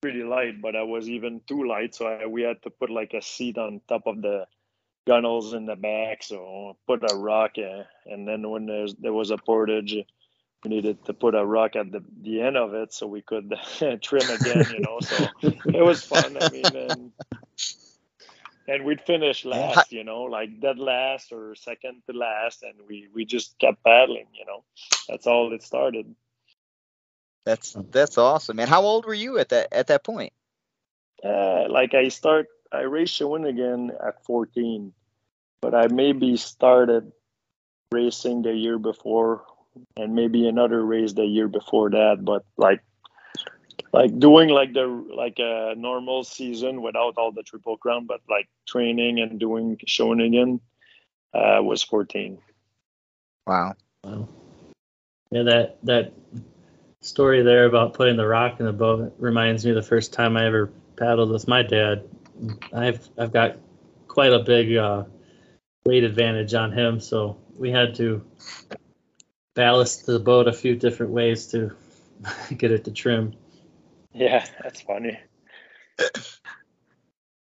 pretty 0.00 0.22
light 0.22 0.62
but 0.62 0.76
i 0.76 0.82
was 0.84 1.08
even 1.08 1.40
too 1.48 1.66
light 1.66 1.96
so 1.96 2.06
I, 2.06 2.26
we 2.26 2.42
had 2.42 2.62
to 2.62 2.70
put 2.70 2.90
like 2.90 3.12
a 3.12 3.20
seat 3.20 3.58
on 3.58 3.80
top 3.88 4.06
of 4.06 4.22
the 4.22 4.46
gunnels 5.04 5.52
in 5.52 5.66
the 5.66 5.74
back 5.74 6.22
so 6.22 6.76
put 6.86 7.02
a 7.10 7.16
rock 7.16 7.58
uh, 7.58 7.82
and 8.06 8.28
then 8.28 8.48
when 8.48 8.66
there's, 8.66 8.94
there 8.94 9.12
was 9.12 9.32
a 9.32 9.38
portage 9.38 9.96
we 10.62 10.70
needed 10.70 11.04
to 11.06 11.12
put 11.12 11.34
a 11.34 11.44
rock 11.44 11.74
at 11.74 11.90
the, 11.90 12.04
the 12.20 12.40
end 12.40 12.56
of 12.56 12.72
it 12.72 12.92
so 12.94 13.08
we 13.08 13.20
could 13.20 13.52
trim 14.00 14.30
again 14.30 14.64
you 14.70 14.78
know 14.78 15.00
so 15.00 15.26
it 15.42 15.82
was 15.82 16.04
fun 16.04 16.36
i 16.40 16.48
mean 16.50 16.76
and 16.76 17.10
and 18.68 18.84
we'd 18.84 19.00
finish 19.00 19.44
last, 19.44 19.92
you 19.92 20.04
know, 20.04 20.22
like 20.22 20.60
dead 20.60 20.78
last 20.78 21.32
or 21.32 21.54
second 21.54 22.02
to 22.08 22.16
last, 22.16 22.62
and 22.62 22.74
we 22.88 23.08
we 23.14 23.24
just 23.24 23.58
kept 23.58 23.82
paddling, 23.84 24.26
you 24.34 24.44
know. 24.46 24.64
That's 25.08 25.26
all 25.26 25.52
it 25.52 25.62
started. 25.62 26.14
That's 27.44 27.76
that's 27.90 28.18
awesome, 28.18 28.56
man. 28.56 28.68
How 28.68 28.82
old 28.82 29.04
were 29.04 29.14
you 29.14 29.38
at 29.38 29.48
that 29.50 29.72
at 29.72 29.88
that 29.88 30.04
point? 30.04 30.32
Uh, 31.24 31.66
like 31.68 31.94
I 31.94 32.08
start, 32.08 32.48
I 32.72 32.80
raced 32.80 33.20
Shawinigan 33.20 33.90
at 34.04 34.24
14, 34.24 34.92
but 35.60 35.74
I 35.74 35.86
maybe 35.86 36.36
started 36.36 37.12
racing 37.92 38.42
the 38.42 38.52
year 38.52 38.78
before, 38.78 39.44
and 39.96 40.14
maybe 40.14 40.48
another 40.48 40.84
race 40.84 41.12
the 41.12 41.24
year 41.24 41.46
before 41.46 41.90
that. 41.90 42.24
But 42.24 42.44
like 42.56 42.82
like 43.92 44.18
doing 44.18 44.48
like 44.48 44.72
the 44.72 44.86
like 44.86 45.38
a 45.38 45.74
normal 45.76 46.24
season 46.24 46.82
without 46.82 47.14
all 47.16 47.32
the 47.32 47.42
triple 47.42 47.76
crown 47.76 48.06
but 48.06 48.20
like 48.28 48.48
training 48.66 49.20
and 49.20 49.38
doing 49.38 49.76
Shawinigan 49.86 50.60
uh 51.34 51.60
was 51.62 51.82
14 51.82 52.38
Wow. 53.46 53.74
Wow. 54.04 54.28
Yeah, 55.30 55.42
that 55.44 55.78
that 55.84 56.12
story 57.00 57.42
there 57.42 57.66
about 57.66 57.94
putting 57.94 58.16
the 58.16 58.26
rock 58.26 58.60
in 58.60 58.66
the 58.66 58.72
boat 58.72 59.14
reminds 59.18 59.64
me 59.64 59.70
of 59.70 59.76
the 59.76 59.82
first 59.82 60.12
time 60.12 60.36
I 60.36 60.46
ever 60.46 60.70
paddled 60.96 61.30
with 61.30 61.48
my 61.48 61.62
dad. 61.62 62.08
I've 62.72 63.08
I've 63.18 63.32
got 63.32 63.56
quite 64.08 64.32
a 64.32 64.40
big 64.40 64.76
uh, 64.76 65.04
weight 65.84 66.04
advantage 66.04 66.54
on 66.54 66.72
him, 66.72 67.00
so 67.00 67.38
we 67.56 67.70
had 67.70 67.94
to 67.96 68.22
ballast 69.54 70.06
the 70.06 70.18
boat 70.18 70.48
a 70.48 70.52
few 70.52 70.76
different 70.76 71.12
ways 71.12 71.46
to 71.48 71.74
get 72.56 72.70
it 72.70 72.84
to 72.84 72.92
trim. 72.92 73.34
Yeah 74.14 74.44
that's 74.62 74.80
funny 74.82 75.18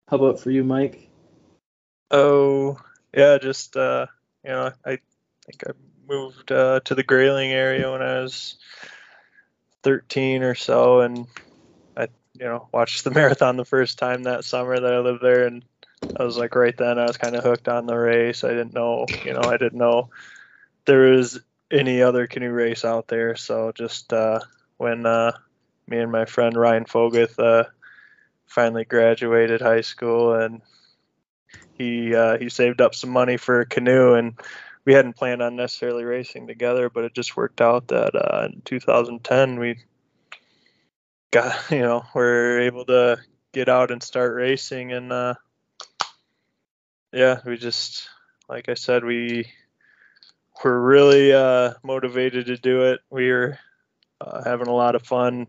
How 0.08 0.18
about 0.18 0.38
for 0.38 0.50
you, 0.50 0.62
Mike? 0.62 1.10
Oh, 2.10 2.78
yeah, 3.14 3.38
just 3.38 3.76
uh, 3.76 4.06
you 4.44 4.50
know, 4.50 4.72
I 4.84 4.98
think 5.46 5.64
I 5.66 5.72
moved 6.08 6.52
uh, 6.52 6.80
to 6.84 6.94
the 6.94 7.02
Grayling 7.02 7.50
area 7.52 7.90
when 7.90 8.02
I 8.02 8.20
was 8.20 8.56
13 9.82 10.44
or 10.44 10.54
so, 10.54 11.00
and 11.00 11.26
I, 11.96 12.08
you 12.34 12.44
know, 12.46 12.68
watched 12.72 13.02
the 13.04 13.10
marathon 13.12 13.56
the 13.56 13.64
first 13.64 13.98
time 13.98 14.24
that 14.24 14.44
summer 14.44 14.78
that 14.78 14.94
I 14.94 15.00
lived 15.00 15.22
there, 15.22 15.46
and 15.46 15.64
I 16.16 16.22
was 16.24 16.36
like, 16.36 16.54
right 16.54 16.76
then, 16.76 16.98
I 17.00 17.06
was 17.06 17.16
kind 17.16 17.34
of 17.34 17.42
hooked 17.42 17.68
on 17.68 17.86
the 17.86 17.96
race. 17.96 18.44
I 18.44 18.50
didn't 18.50 18.74
know, 18.74 19.06
you 19.24 19.32
know, 19.34 19.48
I 19.48 19.56
didn't 19.56 19.78
know 19.78 20.10
there 20.86 21.10
was 21.12 21.40
any 21.70 22.02
other 22.02 22.28
canoe 22.28 22.52
race 22.52 22.84
out 22.84 23.08
there, 23.08 23.34
so 23.36 23.72
just 23.72 24.12
uh, 24.12 24.40
when 24.76 25.06
uh, 25.06 25.32
me 25.88 25.98
and 25.98 26.10
my 26.10 26.24
friend 26.24 26.56
Ryan 26.56 26.84
Foguth 26.84 27.38
uh, 27.38 27.68
finally 28.46 28.84
graduated 28.84 29.60
high 29.60 29.82
school, 29.82 30.34
and 30.34 30.62
he 31.78 32.14
uh, 32.14 32.38
he 32.38 32.48
saved 32.48 32.80
up 32.80 32.94
some 32.94 33.10
money 33.10 33.36
for 33.36 33.60
a 33.60 33.66
canoe, 33.66 34.14
and 34.14 34.34
we 34.84 34.94
hadn't 34.94 35.16
planned 35.16 35.42
on 35.42 35.56
necessarily 35.56 36.04
racing 36.04 36.46
together, 36.46 36.88
but 36.90 37.04
it 37.04 37.14
just 37.14 37.36
worked 37.36 37.60
out 37.60 37.88
that 37.88 38.14
uh, 38.14 38.48
in 38.52 38.62
2010 38.64 39.58
we 39.58 39.78
got 41.30 41.56
you 41.70 41.80
know 41.80 42.04
we're 42.14 42.60
able 42.60 42.84
to 42.86 43.18
get 43.52 43.68
out 43.68 43.90
and 43.90 44.02
start 44.02 44.34
racing, 44.34 44.92
and 44.92 45.12
uh, 45.12 45.34
yeah, 47.12 47.40
we 47.44 47.56
just 47.56 48.08
like 48.48 48.68
I 48.68 48.74
said 48.74 49.04
we 49.04 49.46
were 50.64 50.80
really 50.80 51.32
uh, 51.32 51.74
motivated 51.82 52.46
to 52.46 52.56
do 52.56 52.84
it. 52.84 53.00
We 53.10 53.30
were 53.30 53.58
uh, 54.20 54.42
having 54.44 54.68
a 54.68 54.74
lot 54.74 54.94
of 54.94 55.02
fun 55.02 55.46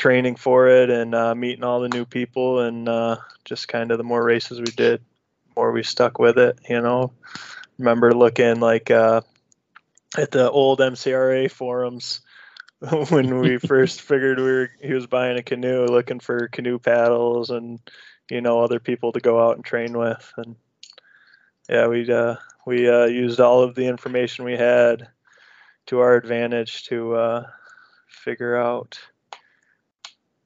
training 0.00 0.34
for 0.34 0.66
it 0.66 0.88
and 0.88 1.14
uh, 1.14 1.34
meeting 1.34 1.62
all 1.62 1.80
the 1.80 1.88
new 1.90 2.06
people 2.06 2.60
and 2.60 2.88
uh, 2.88 3.16
just 3.44 3.68
kind 3.68 3.92
of 3.92 3.98
the 3.98 4.04
more 4.04 4.24
races 4.24 4.58
we 4.58 4.72
did, 4.72 5.02
more 5.54 5.72
we 5.72 5.82
stuck 5.82 6.18
with 6.18 6.38
it. 6.38 6.58
You 6.66 6.80
know, 6.80 7.12
remember 7.78 8.14
looking 8.14 8.60
like 8.60 8.90
uh, 8.90 9.20
at 10.16 10.30
the 10.30 10.50
old 10.50 10.78
MCRA 10.80 11.50
forums 11.50 12.22
when 13.10 13.40
we 13.40 13.58
first 13.66 14.00
figured 14.00 14.38
we 14.38 14.44
were 14.44 14.70
he 14.80 14.94
was 14.94 15.06
buying 15.06 15.36
a 15.36 15.42
canoe, 15.42 15.84
looking 15.84 16.18
for 16.18 16.48
canoe 16.48 16.78
paddles 16.78 17.50
and 17.50 17.78
you 18.30 18.40
know 18.40 18.60
other 18.60 18.80
people 18.80 19.12
to 19.12 19.20
go 19.20 19.38
out 19.38 19.56
and 19.56 19.64
train 19.66 19.98
with 19.98 20.32
and 20.38 20.56
yeah 21.68 21.88
we 21.88 22.10
uh, 22.10 22.36
we 22.64 22.88
uh, 22.88 23.04
used 23.04 23.38
all 23.38 23.62
of 23.62 23.74
the 23.74 23.86
information 23.86 24.46
we 24.46 24.56
had 24.56 25.08
to 25.86 25.98
our 25.98 26.14
advantage 26.14 26.84
to 26.84 27.14
uh, 27.16 27.46
figure 28.08 28.56
out 28.56 28.98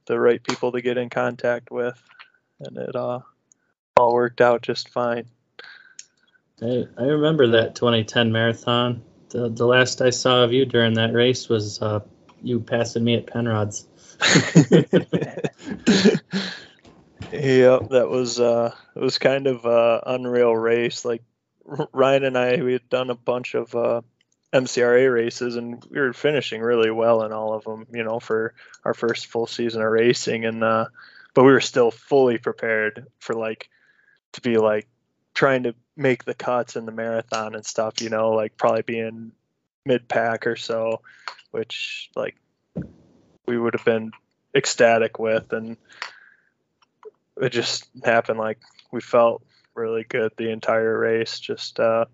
the 0.07 0.19
right 0.19 0.43
people 0.43 0.73
to 0.73 0.81
get 0.81 0.99
in 0.99 1.11
contact 1.11 1.71
with, 1.71 2.01
and 2.61 2.77
it 2.77 2.95
uh, 2.95 3.21
all 3.97 4.15
worked 4.15 4.41
out 4.41 4.63
just 4.63 4.89
fine. 4.89 5.27
I, 6.63 6.87
I 6.97 7.05
remember 7.05 7.49
that 7.49 7.75
2010 7.75 8.33
marathon. 8.33 9.03
The, 9.31 9.49
the 9.49 9.67
last 9.67 10.01
I 10.01 10.11
saw 10.11 10.45
of 10.45 10.53
you 10.53 10.65
during 10.65 10.95
that 10.95 11.13
race 11.13 11.49
was 11.49 11.83
uh, 11.83 12.01
you 12.43 12.61
passing 12.61 13.05
me 13.05 13.17
at 13.17 13.27
Penrod's. 13.27 13.87
yep, 17.33 17.89
that 17.91 18.09
was 18.09 18.39
uh, 18.39 18.75
it 18.95 19.01
was 19.01 19.19
kind 19.19 19.47
of 19.47 19.67
uh, 19.67 20.01
unreal 20.07 20.55
race. 20.55 21.05
Like 21.05 21.23
Ryan 21.65 22.25
and 22.25 22.39
I, 22.39 22.63
we 22.63 22.73
had 22.73 22.89
done 22.89 23.11
a 23.11 23.15
bunch 23.15 23.55
of 23.55 23.75
uh, 23.75 24.03
MCRA 24.55 25.13
races, 25.13 25.57
and 25.57 25.85
we 25.91 25.99
were 25.99 26.13
finishing 26.13 26.63
really 26.63 26.91
well 26.91 27.25
in 27.25 27.33
all 27.33 27.55
of 27.55 27.65
them. 27.65 27.87
You 27.93 28.05
know, 28.05 28.21
for 28.21 28.55
our 28.85 28.95
first 28.95 29.27
full 29.27 29.49
season 29.49 29.83
of 29.83 29.91
racing, 29.91 30.45
and 30.45 30.63
uh, 30.63 30.87
but 31.35 31.43
we 31.43 31.51
were 31.51 31.61
still 31.61 31.91
fully 31.91 32.39
prepared 32.39 33.09
for 33.19 33.35
like 33.35 33.69
to 34.33 34.41
be 34.41 34.57
like 34.57 34.87
trying 35.35 35.65
to 35.65 35.75
make 35.97 36.25
the 36.25 36.35
cuts 36.35 36.77
in 36.77 36.87
the 36.87 36.93
marathon 36.93 37.57
and 37.57 37.67
stuff. 37.67 38.01
You 38.01 38.11
know, 38.11 38.31
like 38.31 38.57
probably 38.57 38.83
being 38.83 39.33
mid 39.85 40.07
pack 40.07 40.47
or 40.47 40.55
so, 40.55 41.03
which 41.51 42.11
like 42.15 42.37
we 43.47 43.59
would 43.59 43.75
have 43.75 43.85
been 43.85 44.13
ecstatic 44.55 45.19
with, 45.19 45.53
and 45.53 45.77
it 47.43 47.51
just 47.51 47.89
happened 48.05 48.39
like 48.39 48.61
we 48.93 49.01
felt 49.01 49.43
really 49.75 50.05
good 50.05 50.31
the 50.37 50.51
entire 50.51 50.97
race. 50.97 51.41
Just 51.41 51.81
uh, 51.81 52.05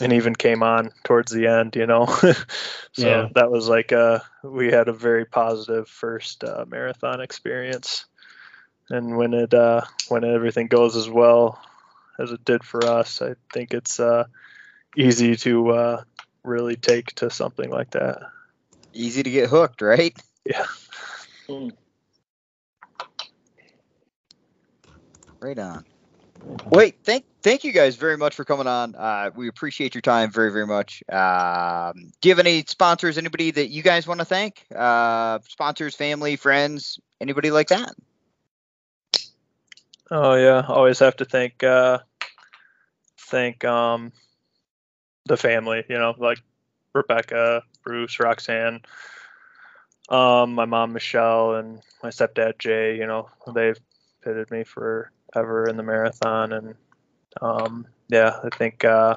and 0.00 0.12
even 0.12 0.34
came 0.34 0.62
on 0.62 0.90
towards 1.04 1.32
the 1.32 1.46
end, 1.46 1.76
you 1.76 1.86
know. 1.86 2.06
so 2.16 2.34
yeah. 2.96 3.28
that 3.34 3.50
was 3.50 3.68
like 3.68 3.92
uh 3.92 4.20
we 4.42 4.70
had 4.70 4.88
a 4.88 4.92
very 4.92 5.24
positive 5.24 5.88
first 5.88 6.44
uh, 6.44 6.64
marathon 6.68 7.20
experience. 7.20 8.06
And 8.90 9.16
when 9.16 9.34
it 9.34 9.54
uh 9.54 9.82
when 10.08 10.24
everything 10.24 10.68
goes 10.68 10.96
as 10.96 11.08
well 11.08 11.60
as 12.18 12.32
it 12.32 12.44
did 12.44 12.62
for 12.62 12.84
us, 12.84 13.22
I 13.22 13.34
think 13.52 13.74
it's 13.74 13.98
uh 13.98 14.24
easy 14.96 15.36
to 15.36 15.70
uh 15.70 16.02
really 16.44 16.76
take 16.76 17.14
to 17.16 17.30
something 17.30 17.70
like 17.70 17.90
that. 17.92 18.22
Easy 18.92 19.22
to 19.22 19.30
get 19.30 19.48
hooked, 19.50 19.82
right? 19.82 20.16
Yeah. 20.44 20.66
Right 25.40 25.58
on. 25.58 25.84
Wait, 26.66 26.96
thank 27.04 27.24
thank 27.42 27.64
you 27.64 27.72
guys 27.72 27.96
very 27.96 28.16
much 28.16 28.34
for 28.34 28.44
coming 28.44 28.66
on. 28.66 28.94
Uh, 28.94 29.30
we 29.34 29.48
appreciate 29.48 29.94
your 29.94 30.02
time 30.02 30.30
very 30.30 30.52
very 30.52 30.66
much. 30.66 31.02
Um, 31.10 32.12
do 32.20 32.28
you 32.28 32.34
have 32.34 32.38
any 32.38 32.64
sponsors? 32.66 33.18
Anybody 33.18 33.50
that 33.50 33.68
you 33.68 33.82
guys 33.82 34.06
want 34.06 34.20
to 34.20 34.24
thank? 34.24 34.64
Uh, 34.74 35.40
sponsors, 35.48 35.94
family, 35.94 36.36
friends, 36.36 37.00
anybody 37.20 37.50
like 37.50 37.68
that? 37.68 37.94
Oh 40.10 40.34
yeah, 40.34 40.64
always 40.68 41.00
have 41.00 41.16
to 41.16 41.24
thank 41.24 41.64
uh, 41.64 41.98
thank 43.18 43.64
um, 43.64 44.12
the 45.24 45.36
family. 45.36 45.84
You 45.88 45.98
know, 45.98 46.14
like 46.16 46.38
Rebecca, 46.94 47.62
Bruce, 47.84 48.20
Roxanne, 48.20 48.82
um, 50.08 50.54
my 50.54 50.64
mom 50.64 50.92
Michelle, 50.92 51.56
and 51.56 51.80
my 52.04 52.10
stepdad 52.10 52.58
Jay. 52.58 52.96
You 52.96 53.06
know, 53.06 53.30
they've 53.52 53.80
pitted 54.22 54.50
me 54.50 54.62
for 54.62 55.10
ever 55.36 55.68
in 55.68 55.76
the 55.76 55.82
marathon. 55.82 56.52
And 56.52 56.74
um, 57.40 57.86
yeah, 58.08 58.38
I 58.42 58.48
think 58.56 58.84
uh, 58.84 59.16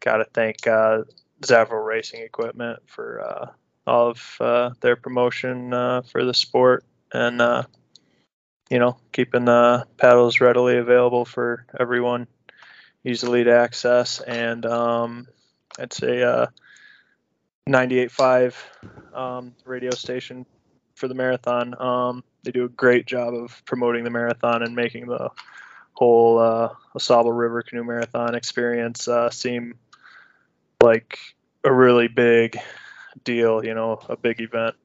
got 0.00 0.18
to 0.18 0.24
thank 0.24 0.66
uh, 0.66 1.02
Zaveral 1.42 1.84
Racing 1.84 2.22
Equipment 2.22 2.80
for 2.86 3.20
uh, 3.20 3.46
all 3.86 4.10
of 4.10 4.36
uh, 4.40 4.70
their 4.80 4.96
promotion 4.96 5.72
uh, 5.72 6.02
for 6.02 6.24
the 6.24 6.34
sport 6.34 6.84
and 7.12 7.40
uh, 7.40 7.62
you 8.68 8.78
know 8.78 8.96
keeping 9.12 9.44
the 9.44 9.86
paddles 9.96 10.40
readily 10.40 10.78
available 10.78 11.24
for 11.24 11.66
everyone, 11.78 12.26
easily 13.04 13.44
to 13.44 13.52
access. 13.52 14.20
And 14.20 14.66
um, 14.66 15.26
I'd 15.78 15.92
say 15.92 16.22
uh, 16.22 16.46
98.5 17.68 19.16
um, 19.16 19.54
radio 19.64 19.90
station 19.90 20.46
for 20.94 21.08
the 21.08 21.14
marathon. 21.14 21.74
Um, 21.80 22.24
they 22.46 22.52
do 22.52 22.64
a 22.64 22.68
great 22.68 23.06
job 23.06 23.34
of 23.34 23.60
promoting 23.64 24.04
the 24.04 24.10
marathon 24.10 24.62
and 24.62 24.74
making 24.74 25.06
the 25.06 25.30
whole 25.94 26.38
uh, 26.38 26.72
AuSable 26.94 27.36
River 27.36 27.62
Canoe 27.62 27.82
Marathon 27.82 28.36
experience 28.36 29.08
uh, 29.08 29.30
seem 29.30 29.74
like 30.80 31.18
a 31.64 31.72
really 31.72 32.06
big 32.06 32.56
deal. 33.24 33.64
You 33.64 33.74
know, 33.74 33.98
a 34.08 34.16
big 34.16 34.40
event. 34.40 34.76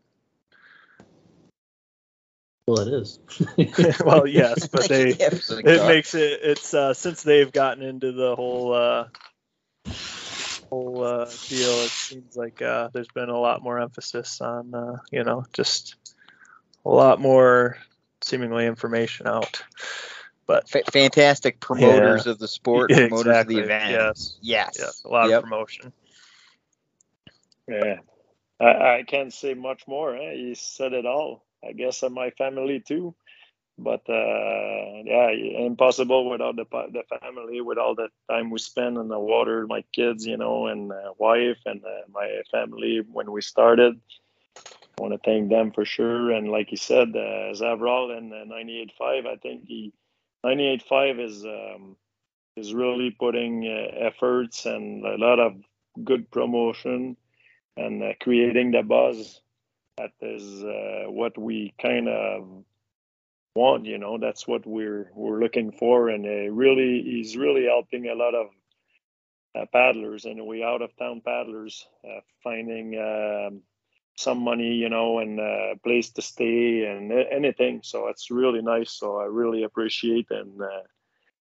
Well, 2.67 2.79
it 2.79 2.93
is. 2.93 3.19
well, 4.03 4.25
yes, 4.25 4.67
but 4.71 4.89
they 4.89 5.09
it 5.11 5.87
makes 5.87 6.15
it. 6.15 6.39
It's 6.41 6.73
uh, 6.73 6.95
since 6.95 7.21
they've 7.21 7.51
gotten 7.51 7.83
into 7.83 8.11
the 8.11 8.35
whole 8.35 8.73
uh, 8.73 9.07
whole 10.71 11.03
uh, 11.03 11.25
deal. 11.25 11.69
It 11.69 11.91
seems 11.91 12.35
like 12.35 12.59
uh, 12.63 12.89
there's 12.91 13.09
been 13.09 13.29
a 13.29 13.39
lot 13.39 13.61
more 13.61 13.79
emphasis 13.79 14.41
on 14.41 14.73
uh, 14.73 14.97
you 15.11 15.23
know 15.23 15.45
just 15.53 15.95
a 16.85 16.89
lot 16.89 17.19
more 17.19 17.77
seemingly 18.21 18.65
information 18.65 19.27
out. 19.27 19.63
But 20.47 20.73
F- 20.73 20.91
fantastic 20.91 21.59
promoters 21.59 22.25
yeah. 22.25 22.33
of 22.33 22.39
the 22.39 22.47
sport, 22.47 22.89
promoters 22.91 23.27
exactly. 23.27 23.59
of 23.59 23.67
the 23.67 23.73
event. 23.73 23.91
Yes, 23.91 24.37
yes, 24.41 24.75
yes. 24.77 25.03
a 25.05 25.07
lot 25.07 25.29
yep. 25.29 25.39
of 25.39 25.43
promotion. 25.43 25.93
Yeah, 27.67 27.99
I, 28.59 28.97
I 28.97 29.03
can't 29.07 29.33
say 29.33 29.53
much 29.53 29.87
more. 29.87 30.15
Eh? 30.15 30.33
He 30.33 30.55
said 30.55 30.93
it 30.93 31.05
all. 31.05 31.45
I 31.63 31.73
guess 31.73 32.03
of 32.03 32.11
my 32.11 32.31
family 32.31 32.79
too. 32.79 33.15
But 33.77 34.07
uh, 34.09 35.01
yeah, 35.05 35.29
impossible 35.29 36.29
without 36.29 36.55
the 36.55 36.65
the 36.65 37.03
family, 37.19 37.61
with 37.61 37.77
all 37.77 37.95
the 37.95 38.09
time 38.29 38.51
we 38.51 38.59
spend 38.59 38.97
on 38.97 39.07
the 39.07 39.19
water, 39.19 39.65
my 39.67 39.83
kids, 39.93 40.25
you 40.25 40.37
know, 40.37 40.67
and 40.67 40.91
uh, 40.91 41.13
wife 41.17 41.57
and 41.65 41.83
uh, 41.83 42.01
my 42.11 42.41
family 42.51 43.01
when 43.11 43.31
we 43.31 43.41
started. 43.41 43.99
I 45.01 45.07
want 45.07 45.13
to 45.23 45.29
thank 45.29 45.49
them 45.49 45.71
for 45.71 45.83
sure. 45.83 46.31
And 46.31 46.51
like 46.51 46.69
you 46.69 46.77
said, 46.77 47.09
uh, 47.09 47.53
Zaveral 47.55 48.15
and 48.15 48.31
uh, 48.31 48.45
98.5, 48.45 49.25
I 49.25 49.35
think 49.37 49.65
the 49.65 49.91
98.5 50.45 51.25
is 51.25 51.43
um, 51.43 51.95
is 52.55 52.73
really 52.75 53.09
putting 53.09 53.65
uh, 53.65 54.05
efforts 54.05 54.67
and 54.67 55.03
a 55.03 55.17
lot 55.17 55.39
of 55.39 55.55
good 56.03 56.29
promotion 56.29 57.17
and 57.77 58.03
uh, 58.03 58.13
creating 58.21 58.71
the 58.71 58.83
buzz. 58.83 59.41
That 59.97 60.11
is 60.21 60.63
uh, 60.63 61.09
what 61.09 61.35
we 61.35 61.73
kind 61.81 62.07
of 62.07 62.63
want. 63.55 63.85
You 63.85 63.97
know, 63.97 64.19
that's 64.19 64.47
what 64.47 64.67
we're 64.67 65.09
we're 65.15 65.39
looking 65.39 65.71
for, 65.71 66.09
and 66.09 66.25
uh, 66.27 66.53
really, 66.53 67.01
he's 67.01 67.35
really 67.35 67.65
helping 67.65 68.07
a 68.07 68.13
lot 68.13 68.35
of 68.35 68.49
uh, 69.59 69.65
paddlers 69.73 70.25
and 70.25 70.45
we 70.45 70.63
out 70.63 70.83
of 70.83 70.95
town 70.95 71.21
paddlers 71.25 71.87
finding 72.43 72.97
um, 72.97 73.61
some 74.15 74.39
money, 74.39 74.73
you 74.73 74.89
know, 74.89 75.19
and 75.19 75.39
a 75.39 75.73
place 75.83 76.11
to 76.11 76.21
stay 76.21 76.85
and 76.85 77.11
anything. 77.11 77.81
So 77.83 78.07
it's 78.07 78.29
really 78.31 78.61
nice. 78.61 78.91
So 78.91 79.17
I 79.17 79.25
really 79.25 79.63
appreciate 79.63 80.27
and 80.29 80.61
uh, 80.61 80.83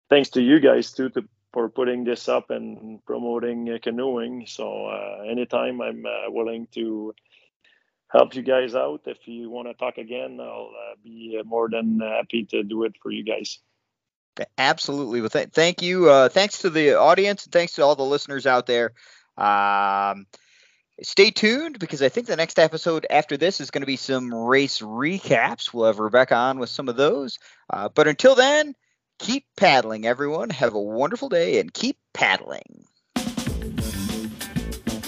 thanks 0.08 0.30
to 0.30 0.42
you 0.42 0.60
guys 0.60 0.92
too 0.92 1.08
to, 1.10 1.24
for 1.52 1.68
putting 1.68 2.04
this 2.04 2.28
up 2.28 2.50
and 2.50 3.04
promoting 3.04 3.68
uh, 3.70 3.78
canoeing. 3.82 4.46
So 4.46 4.86
uh, 4.86 5.24
anytime 5.28 5.80
I'm 5.80 6.04
uh, 6.04 6.30
willing 6.30 6.68
to 6.72 7.14
help 8.08 8.34
you 8.34 8.42
guys 8.42 8.74
out. 8.74 9.02
If 9.06 9.26
you 9.26 9.50
want 9.50 9.68
to 9.68 9.74
talk 9.74 9.98
again, 9.98 10.38
I'll 10.40 10.70
uh, 10.74 10.94
be 11.02 11.40
more 11.44 11.68
than 11.68 12.00
happy 12.00 12.44
to 12.50 12.62
do 12.62 12.84
it 12.84 12.94
for 13.02 13.10
you 13.10 13.22
guys. 13.22 13.58
Absolutely. 14.56 15.20
Well, 15.20 15.30
th- 15.30 15.50
thank 15.50 15.82
you. 15.82 16.08
Uh, 16.08 16.28
thanks 16.28 16.60
to 16.60 16.70
the 16.70 16.94
audience 16.94 17.46
thanks 17.50 17.74
to 17.74 17.84
all 17.84 17.96
the 17.96 18.04
listeners 18.04 18.46
out 18.46 18.66
there. 18.66 18.92
Um, 19.36 20.26
stay 21.02 21.30
tuned 21.30 21.78
because 21.78 22.02
I 22.02 22.08
think 22.08 22.26
the 22.26 22.36
next 22.36 22.58
episode 22.58 23.06
after 23.10 23.36
this 23.36 23.60
is 23.60 23.70
going 23.70 23.82
to 23.82 23.86
be 23.86 23.96
some 23.96 24.34
race 24.34 24.80
recaps. 24.80 25.72
We'll 25.72 25.86
have 25.86 25.98
Rebecca 25.98 26.34
on 26.34 26.58
with 26.58 26.70
some 26.70 26.88
of 26.88 26.96
those. 26.96 27.38
Uh, 27.70 27.88
but 27.88 28.08
until 28.08 28.34
then, 28.34 28.74
keep 29.18 29.44
paddling, 29.56 30.06
everyone. 30.06 30.50
Have 30.50 30.74
a 30.74 30.80
wonderful 30.80 31.28
day 31.28 31.60
and 31.60 31.72
keep 31.72 31.98
paddling. 32.14 32.84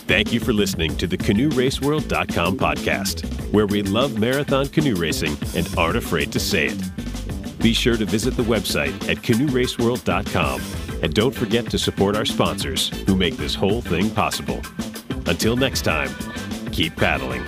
Thank 0.06 0.32
you 0.32 0.40
for 0.40 0.52
listening 0.52 0.96
to 0.96 1.06
the 1.06 1.16
CanoeRaceWorld.com 1.16 2.58
podcast, 2.58 3.24
where 3.52 3.66
we 3.66 3.82
love 3.82 4.18
marathon 4.18 4.66
canoe 4.66 4.96
racing 4.96 5.36
and 5.54 5.68
aren't 5.78 5.96
afraid 5.96 6.32
to 6.32 6.40
say 6.40 6.66
it. 6.66 7.58
Be 7.60 7.72
sure 7.72 7.96
to 7.96 8.04
visit 8.04 8.36
the 8.36 8.42
website 8.42 9.08
at 9.08 9.18
CanoeRaceWorld.com 9.18 10.60
and 11.02 11.14
don't 11.14 11.34
forget 11.34 11.70
to 11.70 11.78
support 11.78 12.16
our 12.16 12.24
sponsors 12.24 12.88
who 13.06 13.14
make 13.14 13.36
this 13.36 13.54
whole 13.54 13.82
thing 13.82 14.10
possible. 14.10 14.60
Until 15.26 15.56
next 15.56 15.82
time, 15.82 16.10
keep 16.72 16.96
paddling. 16.96 17.44